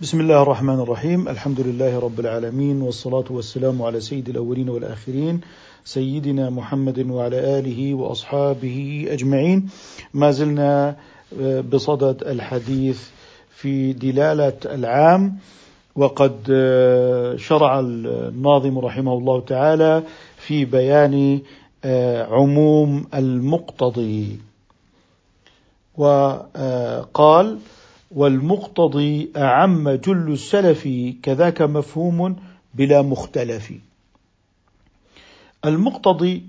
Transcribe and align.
بسم 0.00 0.20
الله 0.20 0.42
الرحمن 0.42 0.80
الرحيم 0.80 1.28
الحمد 1.28 1.60
لله 1.60 1.98
رب 1.98 2.20
العالمين 2.20 2.82
والصلاة 2.82 3.24
والسلام 3.30 3.82
على 3.82 4.00
سيد 4.00 4.28
الأولين 4.28 4.68
والآخرين 4.68 5.40
سيدنا 5.84 6.50
محمد 6.50 7.10
وعلى 7.10 7.58
آله 7.58 7.94
وأصحابه 7.94 9.06
أجمعين 9.10 9.68
ما 10.14 10.30
زلنا 10.30 10.96
بصدد 11.72 12.22
الحديث 12.22 13.08
في 13.50 13.92
دلالة 13.92 14.58
العام 14.64 15.38
وقد 15.96 16.36
شرع 17.36 17.80
الناظم 17.80 18.78
رحمه 18.78 19.12
الله 19.12 19.40
تعالى 19.40 20.02
في 20.36 20.64
بيان 20.64 21.40
عموم 22.30 23.04
المقتضي 23.14 24.38
وقال 25.96 27.58
والمقتضي 28.10 29.32
أعم 29.36 29.90
جل 29.90 30.32
السلف 30.32 30.88
كذاك 31.22 31.62
مفهوم 31.62 32.36
بلا 32.74 33.02
مختلف. 33.02 33.72
المقتضي 35.64 36.42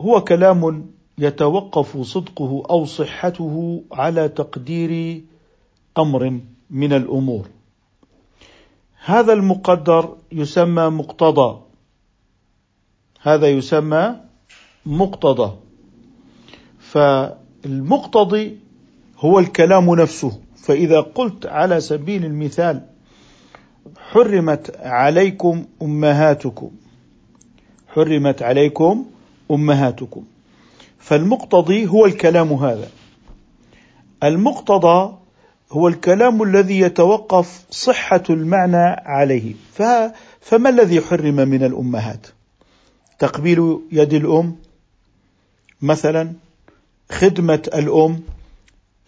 هو 0.00 0.20
كلام 0.20 0.86
يتوقف 1.18 1.96
صدقه 2.00 2.62
أو 2.70 2.84
صحته 2.84 3.84
على 3.92 4.28
تقدير 4.28 5.22
أمر 5.98 6.40
من 6.70 6.92
الأمور. 6.92 7.46
هذا 9.04 9.32
المقدر 9.32 10.16
يسمى 10.32 10.88
مقتضى. 10.88 11.60
هذا 13.20 13.48
يسمى 13.48 14.16
مقتضى. 14.86 15.56
فالمقتضي 16.78 18.63
هو 19.18 19.38
الكلام 19.38 19.94
نفسه. 19.94 20.40
فإذا 20.56 21.00
قلت 21.00 21.46
على 21.46 21.80
سبيل 21.80 22.24
المثال 22.24 22.86
حرمت 23.98 24.76
عليكم 24.76 25.64
أمهاتكم 25.82 26.70
حرمت 27.88 28.42
عليكم 28.42 29.04
أمهاتكم. 29.50 30.24
فالمقتضي 30.98 31.86
هو 31.86 32.06
الكلام 32.06 32.52
هذا. 32.52 32.88
المقتضى 34.22 35.14
هو 35.72 35.88
الكلام 35.88 36.42
الذي 36.42 36.80
يتوقف 36.80 37.64
صحة 37.70 38.22
المعنى 38.30 38.86
عليه. 39.06 39.54
فما 40.40 40.68
الذي 40.68 41.00
حرم 41.00 41.34
من 41.34 41.64
الأمهات؟ 41.64 42.26
تقبيل 43.18 43.78
يد 43.92 44.14
الأم 44.14 44.56
مثلا 45.82 46.32
خدمة 47.10 47.62
الأم 47.74 48.20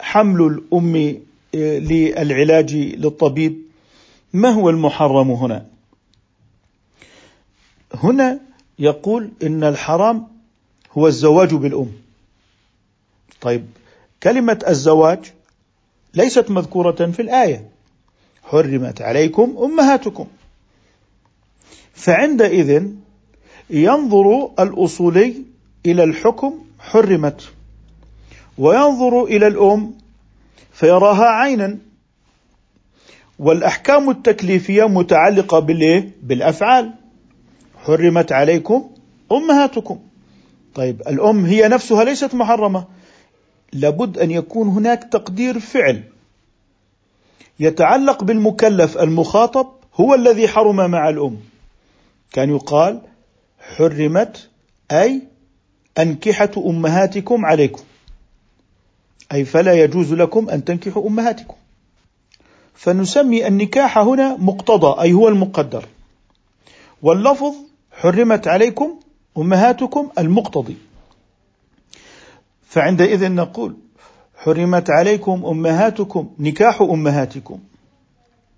حمل 0.01 0.43
الأم 0.43 1.23
آه، 1.55 1.79
للعلاج 1.79 2.75
للطبيب 2.75 3.63
ما 4.33 4.49
هو 4.49 4.71
المحرم 4.71 5.31
هنا؟ 5.31 5.67
هنا 7.95 8.41
يقول 8.79 9.31
إن 9.43 9.65
الحرام 9.65 10.29
هو 10.93 11.07
الزواج 11.07 11.55
بالأم. 11.55 11.93
طيب 13.41 13.67
كلمة 14.23 14.65
الزواج 14.69 15.33
ليست 16.15 16.51
مذكورة 16.51 17.11
في 17.11 17.23
الآية. 17.23 17.69
حرمت 18.43 19.03
عليكم 19.03 19.57
أمهاتكم. 19.59 20.27
فعندئذ 21.95 22.87
ينظر 23.71 24.51
الأصولي 24.61 25.43
إلى 25.87 26.05
الحكم 26.05 26.59
حرمت 26.79 27.53
وينظر 28.59 29.25
إلى 29.25 29.47
الأم 29.47 29.95
فيراها 30.73 31.25
عينا. 31.25 31.79
والأحكام 33.39 34.11
التكليفية 34.11 34.85
متعلقة 34.89 35.59
بالإيه؟ 35.59 36.11
بالأفعال. 36.23 36.93
حرمت 37.85 38.33
عليكم 38.33 38.91
أمهاتكم. 39.33 39.99
طيب 40.75 41.01
الأم 41.01 41.45
هي 41.45 41.69
نفسها 41.69 42.05
ليست 42.05 42.35
محرمة. 42.35 42.85
لابد 43.73 44.19
أن 44.19 44.31
يكون 44.31 44.69
هناك 44.69 45.05
تقدير 45.13 45.59
فعل. 45.59 46.03
يتعلق 47.61 48.25
بالمكلف 48.25 48.99
المخاطب 48.99 49.67
هو 49.95 50.15
الذي 50.15 50.49
حرم 50.49 50.91
مع 50.91 51.09
الأم. 51.09 51.37
كان 52.33 52.51
يقال 52.51 53.01
حرمت 53.77 54.49
أي 54.91 55.23
أنكحة 55.99 56.51
أمهاتكم 56.57 57.47
عليكم. 57.47 57.83
أي 59.33 59.45
فلا 59.45 59.73
يجوز 59.73 60.13
لكم 60.13 60.51
أن 60.51 60.65
تنكحوا 60.65 61.09
أمهاتكم. 61.09 61.55
فنسمي 62.75 63.47
النكاح 63.47 63.99
هنا 63.99 64.37
مقتضى 64.37 65.03
أي 65.03 65.13
هو 65.13 65.29
المقدر. 65.29 65.87
واللفظ 67.03 67.55
حرمت 67.93 68.49
عليكم 68.49 69.01
أمهاتكم 69.39 70.11
المقتضي. 70.19 70.77
فعندئذ 72.69 73.33
نقول 73.33 73.77
حرمت 74.37 74.91
عليكم 74.91 75.47
أمهاتكم 75.47 76.31
نكاح 76.39 76.81
أمهاتكم. 76.83 77.59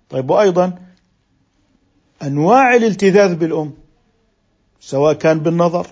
طيب 0.09 0.29
وأيضا 0.29 0.79
أنواع 2.23 2.75
الالتذاذ 2.75 3.35
بالأم 3.35 3.73
سواء 4.79 5.13
كان 5.13 5.39
بالنظر 5.39 5.87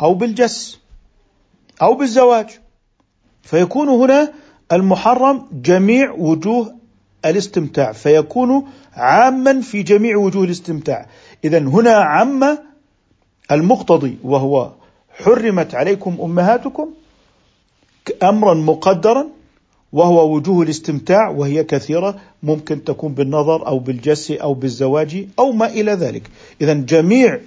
أو 0.00 0.14
بالجس 0.14 0.78
أو 1.82 1.94
بالزواج. 1.94 2.63
فيكون 3.44 3.88
هنا 3.88 4.32
المحرم 4.72 5.46
جميع 5.52 6.12
وجوه 6.12 6.74
الاستمتاع 7.24 7.92
فيكون 7.92 8.64
عاما 8.92 9.60
في 9.60 9.82
جميع 9.82 10.16
وجوه 10.16 10.44
الاستمتاع. 10.44 11.06
اذا 11.44 11.58
هنا 11.58 11.90
عم 11.90 12.58
المقتضي 13.52 14.16
وهو 14.24 14.70
حرمت 15.10 15.74
عليكم 15.74 16.16
أمهاتكم 16.22 16.88
أمرا 18.22 18.54
مقدرا 18.54 19.26
وهو 19.92 20.34
وجوه 20.34 20.62
الاستمتاع 20.62 21.28
وهي 21.28 21.64
كثيرة 21.64 22.20
ممكن 22.42 22.84
تكون 22.84 23.14
بالنظر 23.14 23.66
أو 23.66 23.78
بالجس 23.78 24.30
أو 24.30 24.54
بالزواج 24.54 25.26
أو 25.38 25.52
ما 25.52 25.66
إلى 25.66 25.92
ذلك. 25.92 26.30
اذا 26.60 26.74
جميع 26.74 27.40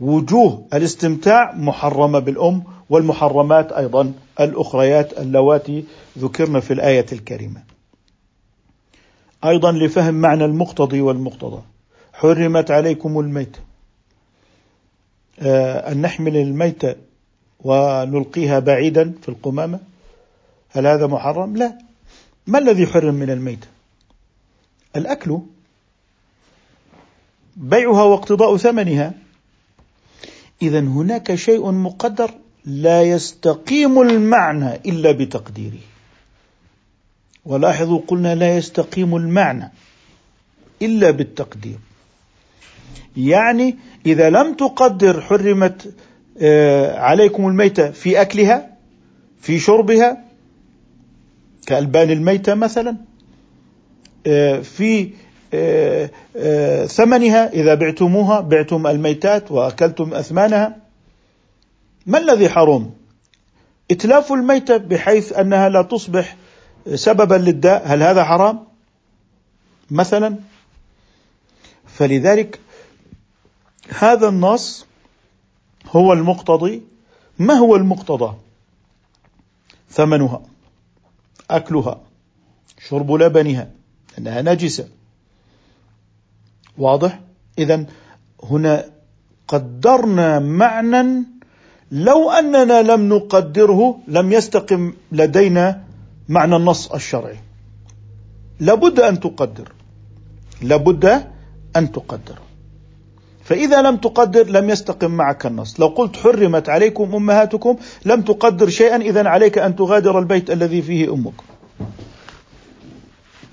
وجوه 0.00 0.62
الاستمتاع 0.74 1.54
محرمة 1.56 2.18
بالأم 2.18 2.62
والمحرمات 2.92 3.72
أيضا 3.72 4.12
الأخريات 4.40 5.18
اللواتي 5.18 5.84
ذكرن 6.18 6.60
في 6.60 6.72
الآية 6.72 7.06
الكريمة. 7.12 7.62
أيضا 9.44 9.72
لفهم 9.72 10.14
معنى 10.14 10.44
المقتضي 10.44 11.00
والمقتضى 11.00 11.62
حرمت 12.12 12.70
عليكم 12.70 13.20
الميت 13.20 13.56
آه، 15.38 15.92
أن 15.92 16.02
نحمل 16.02 16.36
الميت 16.36 16.82
ونلقيها 17.60 18.58
بعيدا 18.58 19.12
في 19.22 19.28
القمامة 19.28 19.80
هل 20.70 20.86
هذا 20.86 21.06
محرم؟ 21.06 21.56
لا 21.56 21.78
ما 22.46 22.58
الذي 22.58 22.86
حرم 22.86 23.14
من 23.14 23.30
الميت؟ 23.30 23.64
الأكل 24.96 25.38
بيعها 27.56 28.02
واقتضاء 28.02 28.56
ثمنها 28.56 29.12
اذا 30.62 30.80
هناك 30.80 31.34
شيء 31.34 31.70
مقدر 31.70 32.30
لا 32.64 33.02
يستقيم 33.02 34.00
المعنى 34.00 34.74
إلا 34.74 35.12
بتقديره. 35.12 35.82
ولاحظوا 37.44 38.00
قلنا 38.06 38.34
لا 38.34 38.56
يستقيم 38.56 39.16
المعنى 39.16 39.72
إلا 40.82 41.10
بالتقدير. 41.10 41.78
يعني 43.16 43.76
إذا 44.06 44.30
لم 44.30 44.54
تقدر 44.54 45.20
حرمت 45.20 45.94
آه، 46.40 46.98
عليكم 46.98 47.48
الميتة 47.48 47.90
في 47.90 48.20
أكلها 48.20 48.76
في 49.40 49.58
شربها 49.58 50.24
كألبان 51.66 52.10
الميتة 52.10 52.54
مثلا 52.54 52.96
آه، 54.26 54.60
في 54.60 55.10
آه، 55.54 56.86
ثمنها 56.86 57.52
إذا 57.52 57.74
بعتموها 57.74 58.40
بعتم 58.40 58.86
الميتات 58.86 59.50
وأكلتم 59.50 60.14
أثمانها 60.14 60.81
ما 62.06 62.18
الذي 62.18 62.48
حرم؟ 62.48 62.94
إتلاف 63.90 64.32
الميتة 64.32 64.76
بحيث 64.76 65.32
أنها 65.32 65.68
لا 65.68 65.82
تصبح 65.82 66.36
سببا 66.94 67.34
للداء، 67.34 67.82
هل 67.86 68.02
هذا 68.02 68.24
حرام؟ 68.24 68.64
مثلا 69.90 70.36
فلذلك 71.86 72.60
هذا 73.98 74.28
النص 74.28 74.86
هو 75.86 76.12
المقتضي 76.12 76.82
ما 77.38 77.54
هو 77.54 77.76
المقتضى؟ 77.76 78.36
ثمنها 79.90 80.42
أكلها 81.50 82.00
شرب 82.88 83.12
لبنها 83.12 83.70
أنها 84.18 84.42
نجسة 84.42 84.88
واضح؟ 86.78 87.20
اذا 87.58 87.86
هنا 88.44 88.90
قدرنا 89.48 90.38
معنى 90.38 91.31
لو 91.92 92.30
أننا 92.30 92.82
لم 92.82 93.08
نقدره 93.08 93.98
لم 94.08 94.32
يستقم 94.32 94.92
لدينا 95.12 95.82
معنى 96.28 96.56
النص 96.56 96.92
الشرعي. 96.92 97.36
لابد 98.60 99.00
أن 99.00 99.20
تقدر. 99.20 99.72
لابد 100.62 101.04
أن 101.76 101.92
تقدر. 101.92 102.38
فإذا 103.44 103.82
لم 103.82 103.96
تقدر 103.96 104.46
لم 104.46 104.70
يستقم 104.70 105.10
معك 105.10 105.46
النص. 105.46 105.80
لو 105.80 105.86
قلت 105.86 106.16
حرمت 106.16 106.68
عليكم 106.68 107.14
أمهاتكم 107.14 107.76
لم 108.04 108.22
تقدر 108.22 108.68
شيئا 108.68 108.96
إذا 108.96 109.28
عليك 109.28 109.58
أن 109.58 109.76
تغادر 109.76 110.18
البيت 110.18 110.50
الذي 110.50 110.82
فيه 110.82 111.14
أمك. 111.14 111.34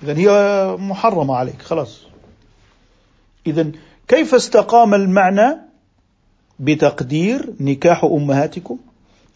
إذا 0.03 0.17
هي 0.17 0.29
محرمة 0.77 1.35
عليك 1.35 1.61
خلاص. 1.61 2.01
إذا 3.47 3.71
كيف 4.07 4.35
استقام 4.35 4.93
المعنى؟ 4.93 5.68
بتقدير 6.59 7.53
نكاح 7.59 8.03
أمهاتكم 8.03 8.77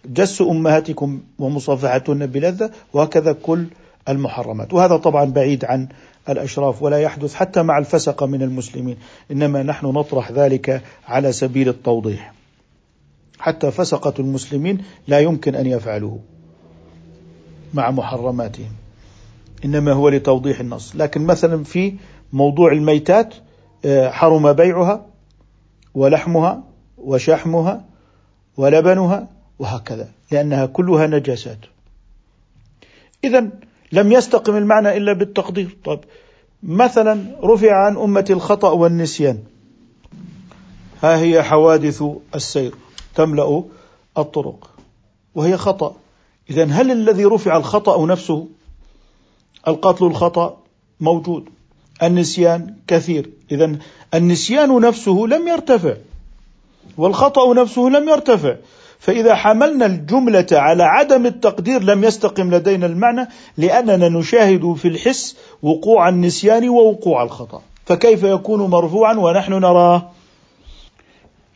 جس 0.06 0.42
أمهاتكم 0.42 1.22
ومصافحتهن 1.40 2.26
بلذة 2.26 2.72
وهكذا 2.94 3.34
كل 3.34 3.66
المحرمات. 4.10 4.74
وهذا 4.74 4.98
طبعا 4.98 5.26
بعيد 5.26 5.66
عن 5.66 5.88
الأشراف 6.30 6.84
ولا 6.84 6.98
يحدث 7.00 7.34
حتى 7.34 7.64
مع 7.64 7.78
الفسقه 7.78 8.26
من 8.26 8.42
المسلمين 8.42 8.98
إنما 9.32 9.64
نحن 9.64 9.86
نطرح 9.86 10.32
ذلك 10.32 10.82
على 11.08 11.32
سبيل 11.32 11.70
التوضيح. 11.70 12.34
حتى 13.40 13.72
فسقة 13.72 14.14
المسلمين 14.20 14.78
لا 15.08 15.20
يمكن 15.20 15.56
أن 15.56 15.66
يفعلوه 15.66 16.20
مع 17.74 17.92
محرماتهم 17.92 18.72
إنما 19.66 19.92
هو 19.92 20.10
لتوضيح 20.10 20.60
النص. 20.60 20.96
لكن 20.96 21.22
مثلا 21.22 21.64
في 21.64 21.94
موضوع 22.34 22.72
الميتات 22.72 23.34
آه، 23.86 24.10
حرم 24.10 24.54
بيعها 24.54 25.06
ولحمها 25.94 26.64
وشحمها 27.04 27.86
ولبنها 28.58 29.28
وهكذا 29.60 30.12
لأنها 30.32 30.66
كلها 30.66 31.08
نجاسات. 31.08 31.58
اذا 33.24 33.50
لم 33.92 34.12
يستقم 34.12 34.56
المعنى 34.56 34.98
إلا 34.98 35.14
بالتقدير. 35.14 35.78
طيب 35.86 36.00
مثلا 36.64 37.26
رفع 37.44 37.86
عن 37.86 37.98
أمة 37.98 38.26
الخطأ 38.30 38.70
والنسيان. 38.70 39.40
ها 41.04 41.18
هي 41.18 41.44
حوادث 41.44 42.04
السير 42.36 42.76
تملأ 43.16 43.64
الطرق 44.18 44.70
وهي 45.36 45.58
خطأ. 45.58 45.96
اذا 46.50 46.66
هل 46.66 46.92
الذي 46.92 47.26
رفع 47.26 47.58
الخطأ 47.58 48.06
نفسه 48.06 48.48
القتل 49.68 50.06
الخطأ 50.06 50.58
موجود؟ 51.00 51.50
النسيان 52.04 52.76
كثير. 52.88 53.30
اذا 53.52 53.78
النسيان 54.14 54.82
نفسه 54.82 55.12
لم 55.12 55.48
يرتفع. 55.48 55.96
والخطأ 56.98 57.54
نفسه 57.54 57.82
لم 57.82 58.10
يرتفع. 58.10 58.56
فإذا 59.00 59.36
حملنا 59.36 59.86
الجملة 59.86 60.48
على 60.52 60.84
عدم 60.84 61.26
التقدير 61.26 61.84
لم 61.84 62.04
يستقم 62.04 62.54
لدينا 62.56 62.86
المعنى 62.86 63.28
لأننا 63.58 64.10
نشاهد 64.10 64.74
في 64.74 64.88
الحس 64.88 65.38
وقوع 65.62 66.10
النسيان 66.10 66.70
ووقوع 66.70 67.24
الخطأ. 67.24 67.62
فكيف 67.86 68.24
يكون 68.24 68.70
مرفوعا 68.70 69.14
ونحن 69.14 69.54
نراه؟ 69.54 70.12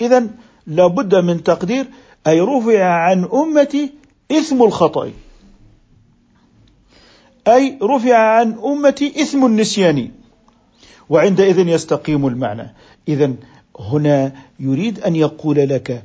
إذا 0.01 0.27
لابد 0.67 1.15
من 1.15 1.43
تقدير 1.43 1.85
أي 2.27 2.41
رفع 2.41 2.83
عن 2.83 3.29
أمتي 3.33 3.93
إثم 4.31 4.63
الخطأ. 4.63 5.11
أي 7.47 7.77
رفع 7.83 8.17
عن 8.17 8.57
أمتي 8.63 9.21
إثم 9.21 9.45
النسيان. 9.45 10.11
وعندئذ 11.09 11.67
يستقيم 11.67 12.27
المعنى. 12.27 12.75
إذا 13.07 13.33
هنا 13.79 14.33
يريد 14.59 14.99
أن 14.99 15.15
يقول 15.15 15.55
لك 15.55 16.03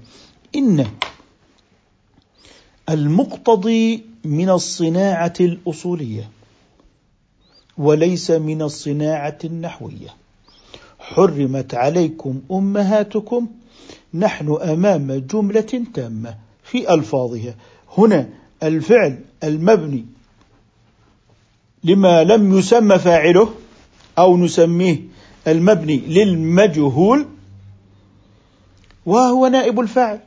إن 0.56 0.86
المقتضي 2.88 4.04
من 4.24 4.50
الصناعة 4.50 5.32
الأصولية 5.40 6.28
وليس 7.78 8.30
من 8.30 8.62
الصناعة 8.62 9.38
النحوية. 9.44 10.14
حرمت 10.98 11.74
عليكم 11.74 12.40
أمهاتكم 12.52 13.48
نحن 14.14 14.58
أمام 14.62 15.12
جملة 15.12 15.84
تامة 15.94 16.34
في 16.64 16.94
ألفاظها. 16.94 17.54
هنا 17.98 18.28
الفعل 18.62 19.18
المبني 19.44 20.06
لما 21.84 22.25
لم 22.25 22.58
يسمى 22.58 22.98
فاعله 22.98 23.54
أو 24.18 24.36
نسميه 24.36 25.00
المبني 25.46 25.96
للمجهول 25.96 27.26
وهو 29.06 29.46
نائب 29.46 29.81
الفاعل. 29.81 30.20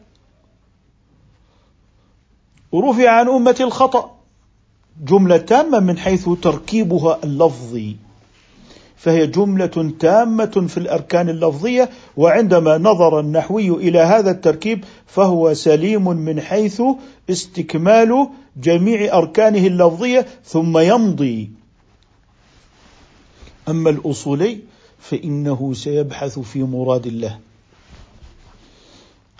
ورفع 2.71 3.09
عن 3.09 3.27
أمة 3.27 3.55
الخطأ. 3.59 4.15
جملة 5.03 5.37
تامة 5.37 5.79
من 5.79 5.97
حيث 5.97 6.29
تركيبها 6.41 7.19
اللفظي. 7.23 7.95
فهي 8.97 9.27
جملة 9.27 9.93
تامة 9.99 10.65
في 10.67 10.77
الأركان 10.77 11.29
اللفظية 11.29 11.89
وعندما 12.17 12.77
نظر 12.77 13.19
النحوي 13.19 13.69
إلى 13.69 13.99
هذا 13.99 14.31
التركيب 14.31 14.83
فهو 15.05 15.53
سليم 15.53 16.07
من 16.07 16.41
حيث 16.41 16.81
استكمال 17.29 18.27
جميع 18.57 19.17
أركانه 19.17 19.67
اللفظية 19.67 20.25
ثم 20.45 20.77
يمضي. 20.77 21.51
أما 23.69 23.89
الأصولي 23.89 24.59
فإنه 24.99 25.73
سيبحث 25.73 26.39
في 26.39 26.63
مراد 26.63 27.05
الله. 27.07 27.39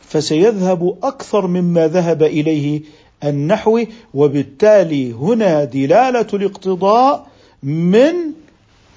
فسيذهب 0.07 0.97
أكثر 1.03 1.47
مما 1.47 1.87
ذهب 1.87 2.23
إليه 2.23 2.81
النحو 3.23 3.83
وبالتالي 4.13 5.11
هنا 5.11 5.63
دلالة 5.63 6.27
الاقتضاء 6.33 7.27
من 7.63 8.13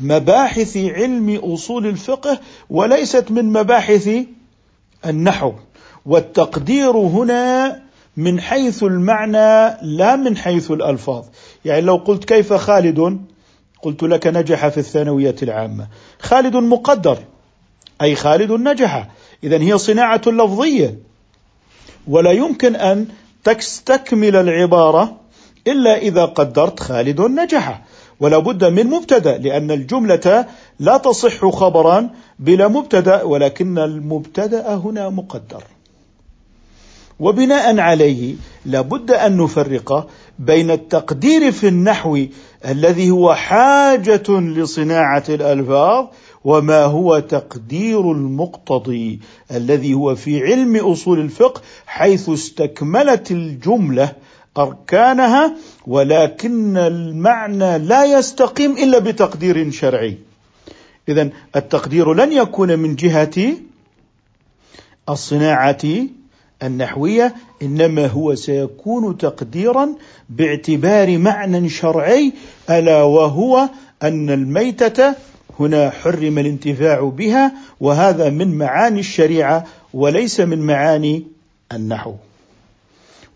مباحث 0.00 0.76
علم 0.76 1.40
أصول 1.42 1.86
الفقه 1.86 2.40
وليست 2.70 3.30
من 3.30 3.44
مباحث 3.52 4.10
النحو. 5.06 5.52
والتقدير 6.06 6.90
هنا 6.90 7.82
من 8.16 8.40
حيث 8.40 8.82
المعنى 8.82 9.76
لا 9.82 10.16
من 10.16 10.36
حيث 10.36 10.70
الألفاظ. 10.70 11.24
يعني 11.64 11.80
لو 11.80 11.96
قلت 11.96 12.24
كيف 12.24 12.52
خالد؟ 12.52 13.20
قلت 13.82 14.02
لك 14.02 14.26
نجح 14.26 14.68
في 14.68 14.78
الثانوية 14.78 15.36
العامة. 15.42 15.88
خالد 16.18 16.56
مقدر 16.56 17.18
أي 18.02 18.14
خالد 18.14 18.52
نجح. 18.52 19.08
اذا 19.44 19.60
هي 19.62 19.78
صناعة 19.78 20.22
لفظية. 20.26 20.98
ولا 22.08 22.32
يمكن 22.32 22.76
أن 22.76 23.06
تستكمل 23.44 24.36
العبارة 24.36 25.16
إلا 25.66 25.98
إذا 25.98 26.24
قدرت 26.24 26.80
خالد 26.80 27.20
نجح 27.20 27.82
ولا 28.20 28.38
بد 28.38 28.64
من 28.64 28.86
مبتدأ 28.86 29.38
لأن 29.38 29.70
الجملة 29.70 30.46
لا 30.80 30.96
تصح 30.96 31.46
خبرا 31.46 32.10
بلا 32.38 32.68
مبتدأ 32.68 33.22
ولكن 33.22 33.78
المبتدأ 33.78 34.74
هنا 34.74 35.08
مقدر. 35.08 35.64
وبناء 37.20 37.78
عليه 37.78 38.34
لابد 38.66 39.10
أن 39.10 39.36
نفرق 39.36 40.08
بين 40.38 40.70
التقدير 40.70 41.52
في 41.52 41.68
النحو 41.68 42.24
الذي 42.68 43.10
هو 43.10 43.34
حاجة 43.34 44.30
لصناعة 44.30 45.24
الألفاظ 45.28 46.06
وما 46.44 46.84
هو 46.84 47.18
تقدير 47.18 48.12
المقتضي 48.12 49.20
الذي 49.50 49.94
هو 49.94 50.14
في 50.14 50.42
علم 50.44 50.76
أصول 50.76 51.20
الفقه 51.20 51.62
حيث 51.86 52.28
استكملت 52.28 53.30
الجملة 53.30 54.12
أركانها 54.58 55.56
ولكن 55.86 56.76
المعنى 56.76 57.78
لا 57.78 58.04
يستقيم 58.18 58.72
إلا 58.72 58.98
بتقدير 58.98 59.70
شرعي. 59.70 60.18
اذا 61.08 61.30
التقدير 61.56 62.14
لن 62.14 62.32
يكون 62.32 62.78
من 62.78 62.96
جهة 62.96 63.54
الصناعة 65.08 65.84
النحوية 66.62 67.34
إنما 67.62 68.06
هو 68.06 68.34
سيكون 68.34 69.18
تقديرا 69.18 69.94
باعتبار 70.28 71.18
معنى 71.18 71.68
شرعي 71.68 72.32
ألا 72.70 73.02
وهو 73.02 73.68
أن 74.02 74.30
الميتة 74.30 75.14
هنا 75.60 75.90
حرم 75.90 76.38
الانتفاع 76.38 77.00
بها 77.00 77.52
وهذا 77.80 78.30
من 78.30 78.58
معاني 78.58 79.00
الشريعة 79.00 79.64
وليس 79.94 80.40
من 80.40 80.58
معاني 80.58 81.24
النحو. 81.72 82.14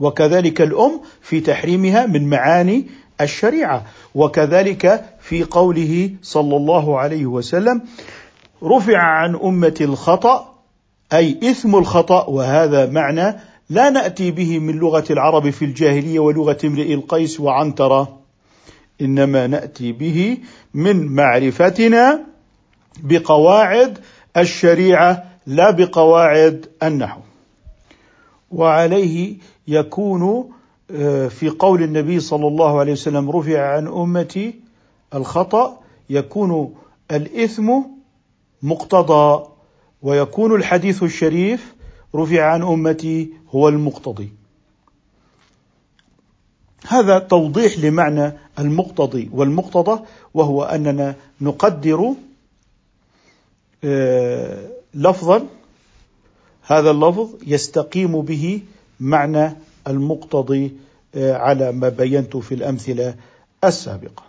وكذلك 0.00 0.60
الأم 0.60 1.00
في 1.22 1.40
تحريمها 1.40 2.06
من 2.06 2.30
معاني 2.30 2.86
الشريعة. 3.20 3.84
وكذلك 4.14 5.04
في 5.20 5.44
قوله 5.44 6.10
صلى 6.22 6.56
الله 6.56 6.98
عليه 6.98 7.26
وسلم 7.26 7.82
رفع 8.62 8.98
عن 8.98 9.34
أمة 9.34 9.76
الخطأ 9.80 10.54
أي 11.12 11.38
إثم 11.50 11.76
الخطأ 11.76 12.26
وهذا 12.26 12.86
معنى 12.86 13.36
لا 13.70 13.90
نأتي 13.90 14.30
به 14.30 14.58
من 14.58 14.74
لغة 14.76 15.04
العرب 15.10 15.50
في 15.50 15.64
الجاهلية 15.64 16.18
ولغة 16.18 16.58
امرئ 16.64 16.94
القيس 16.94 17.40
وعنترة. 17.40 18.21
إنما 19.00 19.46
نأتي 19.46 19.92
به 19.92 20.38
من 20.74 21.06
معرفتنا 21.06 22.20
بقواعد 23.02 23.98
الشريعة 24.36 25.24
لا 25.46 25.70
بقواعد 25.70 26.66
النحو. 26.82 27.20
وعليه 28.50 29.36
يكون 29.68 30.50
آه، 30.90 31.28
في 31.28 31.48
قول 31.48 31.82
النبي 31.82 32.20
صلى 32.20 32.46
الله 32.48 32.80
عليه 32.80 32.92
وسلم 32.92 33.30
رفع 33.30 33.76
عن 33.76 33.86
أمتي 33.86 34.54
الخطأ 35.14 35.80
يكون 36.10 36.74
الإثم 37.10 37.72
مقتضى 38.62 39.44
ويكون 40.02 40.54
الحديث 40.54 41.02
الشريف 41.02 41.74
رفع 42.14 42.44
عن 42.44 42.62
أمتي 42.62 43.30
هو 43.50 43.68
المقتضي. 43.68 44.32
هذا 46.88 47.18
توضيح 47.18 47.78
لمعنى 47.78 48.32
المقتضي 48.58 49.30
والمقتضى 49.32 50.00
وهو 50.34 50.62
أننا 50.62 51.14
نقدر 51.40 52.14
آه، 53.84 54.68
لفظا 54.94 55.46
هذا 56.62 56.90
اللفظ 56.90 57.28
يستقيم 57.46 58.20
به 58.20 58.60
معنى 59.00 59.56
المقتضي 59.86 60.72
آه، 61.14 61.32
على 61.32 61.72
ما 61.72 61.88
بينت 61.88 62.36
في 62.36 62.54
الأمثلة 62.54 63.14
السابقة. 63.64 64.22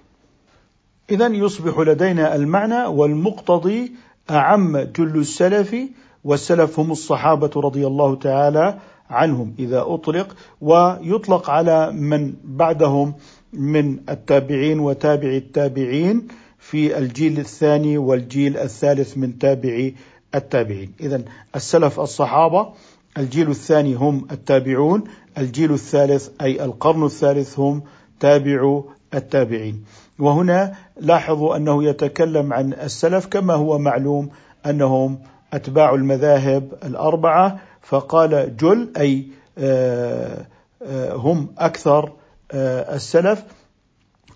اذا 1.10 1.27
يصبح 1.27 1.79
لدينا 1.79 2.36
المعنى 2.36 2.86
والمقتضي 2.86 3.91
أعم 4.29 4.77
جل 4.77 5.17
السلف 5.19 5.75
والسلف 6.24 6.79
هم 6.79 6.91
الصحابة 6.91 7.51
رضي 7.55 7.88
الله 7.88 8.15
تعالى 8.15 8.79
عنهم 9.10 9.53
إذا 9.60 9.81
أطلق 9.88 10.36
ويطلق 10.62 11.50
على 11.50 11.91
من 11.91 12.33
بعدهم 12.43 13.13
من 13.53 14.00
التابعين 14.10 14.79
وتابع 14.79 15.29
التابعين 15.29 16.27
في 16.60 16.98
الجيل 16.98 17.39
الثاني 17.39 17.98
والجيل 17.98 18.57
الثالث 18.57 19.17
من 19.17 19.39
تابعي 19.39 19.95
التابعين. 20.36 20.91
اذا 21.00 21.24
السلف 21.55 22.00
الصحابة 22.00 22.69
الجيل 23.17 23.50
الثاني 23.50 23.93
هم 23.93 24.27
التابعون 24.31 25.03
الجيل 25.38 25.74
الثالث 25.74 26.29
أي 26.41 26.65
القرن 26.65 27.05
الثالث 27.05 27.60
هم 27.60 27.83
تابعو 28.19 28.89
التابعين. 29.13 29.83
وهنا 30.19 30.75
لاحظوا 31.00 31.55
أنه 31.55 31.83
يتكلم 31.83 32.53
عن 32.53 32.74
السلف 32.74 33.25
كما 33.25 33.53
هو 33.53 33.77
معلوم 33.77 34.29
أنهم 34.65 35.19
أتباع 35.53 35.93
المذاهب 35.93 36.74
الأربعة 36.83 37.60
فقال 37.84 38.58
جل 38.58 38.94
أي 38.98 39.28
آه، 39.58 40.46
آه، 40.82 41.13
هم 41.13 41.48
أكثر 41.58 42.12
آه، 42.52 42.96
السلف. 42.96 43.44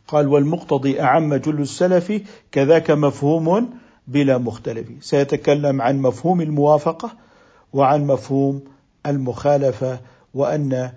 قال 0.08 0.28
والمقتضي 0.28 1.02
أعم 1.02 1.36
جل 1.36 1.62
السلف 1.62 2.22
كذاك 2.52 2.92
مفهوم 2.92 3.70
بلا 4.08 4.38
مختلف. 4.38 4.88
سيتكلم 5.02 5.82
عن 5.82 6.02
مفهوم 6.02 6.42
الموافقة 6.42 7.12
وعن 7.74 8.08
مفهوم 8.08 8.64
المخالفة 9.06 10.00
وأن 10.34 10.92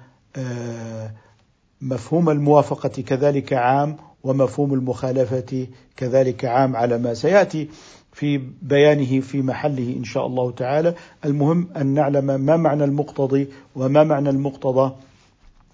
مفهوم 1.81 2.31
الموافقة 2.31 3.03
كذلك 3.03 3.53
عام 3.53 3.97
ومفهوم 4.23 4.75
المخالفة 4.75 5.67
كذلك 5.97 6.45
عام 6.45 6.77
على 6.77 6.99
ما 6.99 7.15
سيأتي. 7.15 7.69
في 8.13 8.41
بيانه 8.63 9.21
في 9.21 9.43
محله 9.43 9.97
إن 9.97 10.05
شاء 10.05 10.27
الله 10.27 10.51
تعالى، 10.51 10.95
المهم 11.25 11.69
أن 11.77 11.87
نعلم 11.87 12.25
ما 12.25 12.57
معنى 12.57 12.85
المقتضي 12.85 13.49
وما 13.77 14.05
معنى 14.05 14.31
المقتضى 14.31 14.93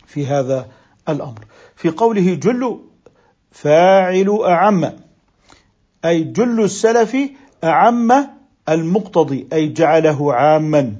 في 0.06 0.26
هذا 0.26 0.66
الأمر. 1.08 1.40
في 1.76 1.90
قوله 1.90 2.34
جل 2.34 2.78
فاعل 3.50 4.38
أعم 4.44 4.92
أي 6.04 6.24
جل 6.24 6.64
السلف 6.64 7.16
أعم 7.64 8.12
المقتضي 8.68 9.46
أي 9.52 9.68
جعله 9.68 10.34
عاما. 10.34 10.96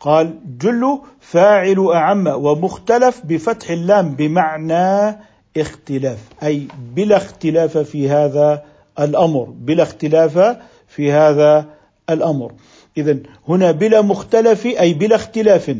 قال 0.00 0.38
جل 0.58 0.98
فاعل 1.20 1.90
أعم 1.94 2.26
ومختلف 2.26 3.22
بفتح 3.24 3.70
اللام 3.70 4.08
بمعنى 4.14 5.18
اختلاف 5.56 6.18
أي 6.42 6.68
بلا 6.94 7.16
اختلاف 7.16 7.78
في 7.78 8.08
هذا 8.08 8.64
الأمر 9.00 9.44
بلا 9.44 9.82
اختلاف 9.82 10.56
في 10.88 11.12
هذا 11.12 11.66
الأمر. 12.10 12.52
اذا 12.96 13.18
هنا 13.48 13.70
بلا 13.70 14.02
مختلف 14.02 14.66
أي 14.66 14.94
بلا 14.94 15.16
اختلاف. 15.16 15.76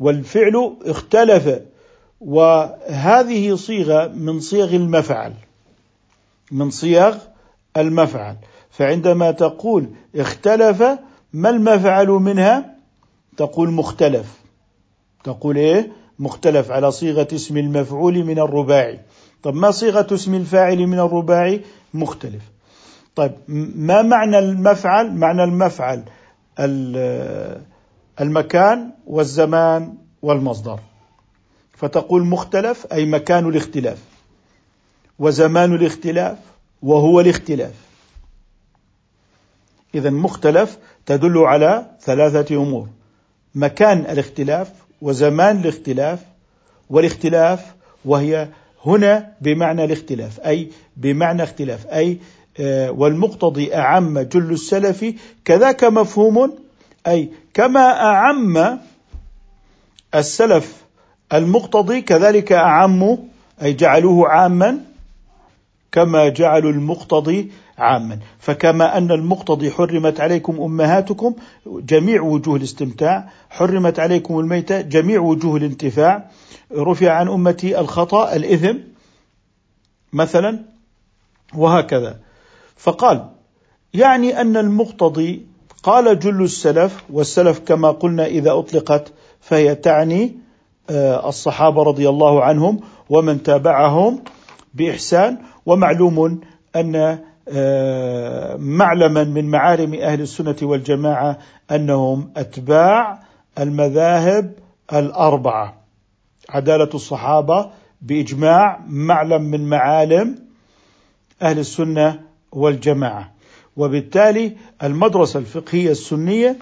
والفعل 0.00 0.76
اختلف 0.84 1.60
وهذه 2.20 3.54
صيغة 3.54 4.06
من 4.06 4.40
صيغ 4.40 4.74
المفعل 4.74 5.32
من 6.52 6.70
صيغ 6.70 7.16
المفعل. 7.76 8.36
فعندما 8.70 9.30
تقول 9.30 9.86
اختلف 10.16 10.82
ما 11.32 11.50
المفعل 11.50 12.08
منها؟ 12.08 12.74
تقول 13.36 13.70
مختلف. 13.70 14.26
تقول 15.24 15.56
إيه؟ 15.56 15.92
مختلف 16.18 16.70
على 16.70 16.90
صيغة 16.90 17.28
اسم 17.34 17.56
المفعول 17.56 18.24
من 18.24 18.38
الرباعي. 18.38 19.00
طب 19.42 19.54
ما 19.54 19.70
صيغة 19.70 20.06
اسم 20.14 20.34
الفاعل 20.34 20.86
من 20.86 20.98
الرباعي؟ 20.98 21.60
مختلف. 21.94 22.42
طيب 23.16 23.32
ما 23.48 24.02
معنى 24.02 24.38
المفعل؟ 24.38 25.14
معنى 25.14 25.44
المفعل 25.44 26.02
المكان 28.20 28.90
والزمان 29.06 29.94
والمصدر. 30.22 30.80
فتقول 31.72 32.24
مختلف 32.24 32.86
أي 32.92 33.06
مكان 33.06 33.48
الاختلاف. 33.48 33.98
وزمان 35.18 35.74
الاختلاف 35.74 36.38
وهو 36.82 37.20
الاختلاف. 37.20 37.74
اذا 39.94 40.10
مختلف 40.10 40.78
تدل 41.06 41.38
على 41.38 41.86
ثلاثة 42.00 42.56
أمور. 42.56 42.88
مكان 43.54 43.98
الاختلاف 43.98 44.72
وزمان 45.02 45.60
الاختلاف 45.60 46.24
والاختلاف 46.90 47.74
وهي 48.04 48.48
هنا 48.84 49.32
بمعنى 49.40 49.84
الاختلاف 49.84 50.40
أي 50.40 50.68
بمعنى 50.96 51.42
اختلاف 51.42 51.86
أي 51.86 52.18
آه، 52.60 52.90
والمقتضي 52.90 53.74
أعم 53.74 54.18
جل 54.18 54.52
السلف 54.52 55.14
كذاك 55.44 55.84
مفهوم 55.84 56.54
أي 57.06 57.28
كما 57.54 58.02
أعم 58.02 58.78
السلف 60.14 60.82
المقتضي 61.32 62.00
كذلك 62.00 62.52
أعموا 62.52 63.16
أي 63.62 63.72
جعلوه 63.72 64.28
عاما 64.28 64.80
كما 65.92 66.28
جعلوا 66.28 66.70
المقتضي 66.70 67.52
عاما. 67.78 68.18
فكما 68.38 68.98
أن 68.98 69.10
المقتضي 69.10 69.70
حرمت 69.70 70.20
عليكم 70.20 70.60
أمهاتكم 70.60 71.34
جميع 71.66 72.22
وجوه 72.22 72.56
الاستمتاع 72.56 73.28
حرمت 73.50 73.98
عليكم 73.98 74.38
الميتة 74.38 74.80
جميع 74.80 75.20
وجوه 75.20 75.56
الانتفاع. 75.56 76.30
رفع 76.72 77.12
عن 77.12 77.28
أمتي 77.28 77.80
الخطأ 77.80 78.36
الإثم 78.36 78.76
مثلا 80.12 80.58
وهكذا. 81.54 82.18
فقال 82.76 83.28
يعني 83.94 84.40
أن 84.40 84.56
المقتضي 84.56 85.46
قال 85.82 86.18
جل 86.18 86.42
السلف 86.42 87.04
والسلف 87.10 87.58
كما 87.58 87.90
قلنا 87.90 88.26
إذا 88.26 88.52
أطلقت 88.52 89.12
فهي 89.40 89.74
تعني 89.74 90.38
آه، 90.90 91.28
الصحابة 91.28 91.82
رضي 91.82 92.08
الله 92.08 92.44
عنهم 92.44 92.80
ومن 93.10 93.42
تابعهم 93.42 94.22
بإحسان 94.74 95.38
ومعلوم 95.68 96.40
أن 96.76 97.18
آه، 97.48 98.56
معلما 98.56 99.24
من 99.24 99.50
معالم 99.50 99.94
أهل 99.94 100.20
السنة 100.20 100.56
والجماعة 100.62 101.38
أنهم 101.70 102.30
أتباع 102.36 103.18
المذاهب 103.58 104.52
الأربعة. 104.92 105.74
عدالة 106.48 106.88
الصحابة 106.94 107.70
بإجماع 108.02 108.80
معلم 108.88 109.42
من 109.42 109.68
معالم 109.68 110.38
أهل 111.42 111.58
السنة 111.58 112.20
والجماعة. 112.52 113.30
وبالتالي 113.76 114.56
المدرسة 114.82 115.38
الفقهية 115.38 115.90
السنية 115.90 116.56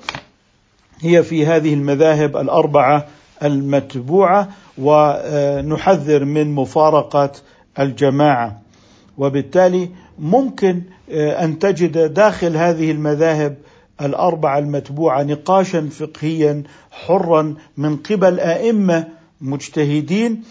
هي 1.01 1.23
في 1.23 1.47
هذه 1.47 1.75
المذاهب 1.75 2.37
الأربعة 2.37 3.07
المتبوعة 3.43 4.49
ونحذر 4.79 6.25
من 6.25 6.55
مفارقة 6.55 7.33
الجماعة. 7.79 8.66
وبالتالي 9.19 9.89
ممكن 10.19 10.83
أن 11.11 11.59
تجد 11.59 12.15
داخل 12.15 12.57
هذه 12.57 12.91
المذاهب 12.91 13.57
الأربعة 14.01 14.59
المتبوعة 14.59 15.23
نقاشا 15.23 15.89
فقهيا 15.89 16.63
حرا 16.91 17.55
من 17.77 17.97
قبل 17.97 18.41
أئمة 18.41 19.09
مجتهدين 19.41 20.43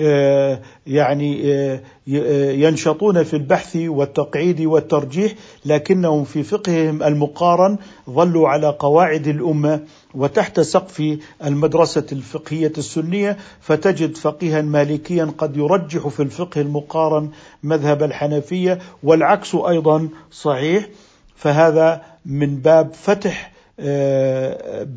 آه، 0.00 0.60
يعني 0.86 1.54
آه، 1.54 1.80
آه، 2.14 2.52
ينشطون 2.52 3.22
في 3.22 3.34
البحث 3.34 3.76
والتقعيد 3.76 4.60
والترجيح 4.60 5.34
لكنهم 5.64 6.24
في 6.24 6.42
فقههم 6.42 7.02
المقارن 7.02 7.76
ظلوا 8.10 8.48
على 8.48 8.76
قواعد 8.78 9.26
الأمة 9.26 9.80
وتحت 10.14 10.60
سقف 10.60 11.18
المدرسة 11.44 12.06
الفقهية 12.12 12.72
السنية 12.78 13.36
فتجد 13.60 14.16
فقيها 14.16 14.62
مالكيا 14.62 15.32
قد 15.38 15.56
يرجح 15.56 16.08
في 16.08 16.22
الفقه 16.22 16.60
المقارن 16.60 17.30
مذهب 17.62 18.02
الحنفية 18.02 18.78
والعكس 19.02 19.54
أيضا 19.54 20.08
صحيح. 20.32 20.88
فهذا 21.36 22.02
من 22.26 22.56
باب 22.56 22.92
فتح 22.94 23.52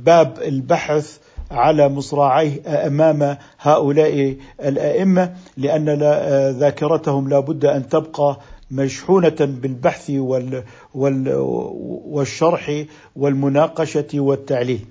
باب 0.06 0.38
البحث 0.46 1.18
على 1.52 1.90
مصراعيه 1.90 2.62
أمام 2.88 3.38
هؤلاء 3.60 4.36
الأئمة 4.64 5.34
لأن 5.58 5.90
ذاكرتهم 6.60 7.30
لا 7.30 7.40
بد 7.40 7.66
أن 7.66 7.90
تبقى 7.90 8.40
مشحونة 8.72 9.36
بالبحث 9.40 10.10
وال 10.10 10.64
وال 10.94 11.34
والشرح 12.06 12.84
والمناقشة 13.16 14.08
والتعليل. 14.14 14.86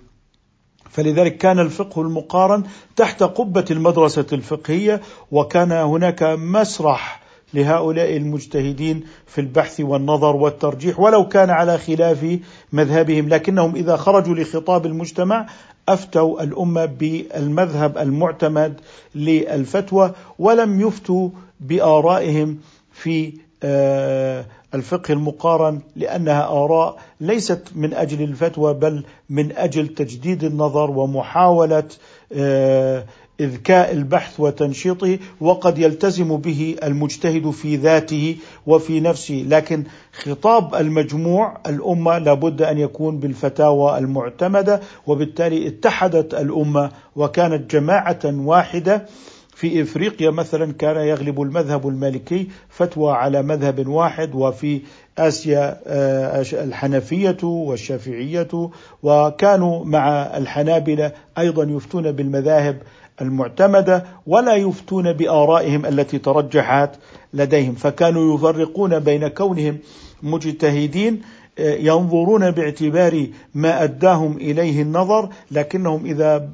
فلذلك 0.94 1.36
كان 1.36 1.58
الفقه 1.58 2.02
المقارن 2.02 2.62
تحت 2.96 3.22
قبة 3.22 3.64
المدرسة 3.70 4.26
الفقهية 4.32 5.00
وكان 5.30 5.72
هناك 5.72 6.22
مسرح 6.22 7.22
لهؤلاء 7.54 8.16
المجتهدين 8.16 9.04
في 9.26 9.40
البحث 9.40 9.80
والنظر 9.80 10.36
والترجيح 10.36 11.00
ولو 11.00 11.28
كان 11.28 11.50
على 11.50 11.78
خلاف 11.78 12.38
مذهبهم 12.72 13.28
لكنهم 13.28 13.74
إذا 13.76 13.96
خرجوا 13.96 14.34
لخطاب 14.34 14.86
المجتمع 14.86 15.46
أفتوا 15.88 16.42
الأمة 16.42 16.84
بالمذهب 16.84 17.98
المعتمد 17.98 18.80
للفتوى 19.14 20.12
ولم 20.38 20.80
يفتوا 20.80 21.30
بآرائهم 21.60 22.58
في 22.92 23.32
آه، 23.62 24.44
الفقه 24.75 25.12
المقارن 25.12 25.81
لأنها 25.97 26.49
آراء 26.49 26.97
ليست 27.21 27.69
من 27.75 27.95
أجل 27.95 28.23
الفتوى 28.23 28.75
بل 28.75 29.04
من 29.31 29.57
أجل 29.57 29.88
تجديد 29.88 30.45
النظر 30.45 30.90
ومحاولة 30.90 31.85
آه، 32.33 33.04
إذكاء 33.40 33.93
البحث 33.93 34.40
وتنشيطه 34.40 35.19
وقد 35.40 35.78
يلتزم 35.78 36.37
به 36.37 36.76
المجتهد 36.83 37.50
في 37.50 37.76
ذاته 37.76 38.37
وفي 38.66 39.00
نفسه. 39.00 39.45
لكن 39.49 39.85
خطاب 40.12 40.75
المجموع 40.75 41.59
الأمة 41.66 42.19
لابد 42.19 42.62
أن 42.62 42.78
يكون 42.78 43.19
بالفتاوى 43.19 43.99
المعتمدة 43.99 44.81
وبالتالي 45.07 45.66
اتحدت 45.69 46.35
الأمة 46.35 46.90
وكانت 47.16 47.71
جماعة 47.71 48.21
واحدة 48.25 49.07
في 49.54 49.82
إفريقيا 49.82 50.30
مثلا 50.30 50.73
كان 50.73 50.96
يغلب 50.96 51.42
المذهب 51.42 51.88
المالكي 51.88 52.49
فتوى 52.68 53.12
على 53.12 53.42
مذهب 53.42 53.88
واحد 53.88 54.34
وفي 54.34 54.80
آسيا 55.18 55.80
آه، 55.87 56.44
الحنفية 56.52 57.37
والشافعية 57.42 58.70
وكانوا 59.02 59.84
مع 59.84 60.08
الحنابلة 60.37 61.12
أيضا 61.38 61.64
يفتون 61.64 62.12
بالمذاهب 62.12 62.82
المعتمدة 63.20 64.04
ولا 64.26 64.54
يفتون 64.54 65.12
بآرائهم 65.12 65.87
التي 65.87 66.18
ترجحت 66.18 66.90
لديهم. 67.34 67.75
فكانوا 67.75 68.34
يفرقون 68.34 68.99
بين 68.99 69.28
كونهم 69.28 69.78
مجتهدين 70.23 71.23
آه، 71.58 71.75
ينظرون 71.75 72.50
باعتبار 72.50 73.26
ما 73.54 73.84
أداهم 73.84 74.37
إليه 74.37 74.82
النظر 74.82 75.28
لكنهم 75.50 76.06
إذا 76.06 76.49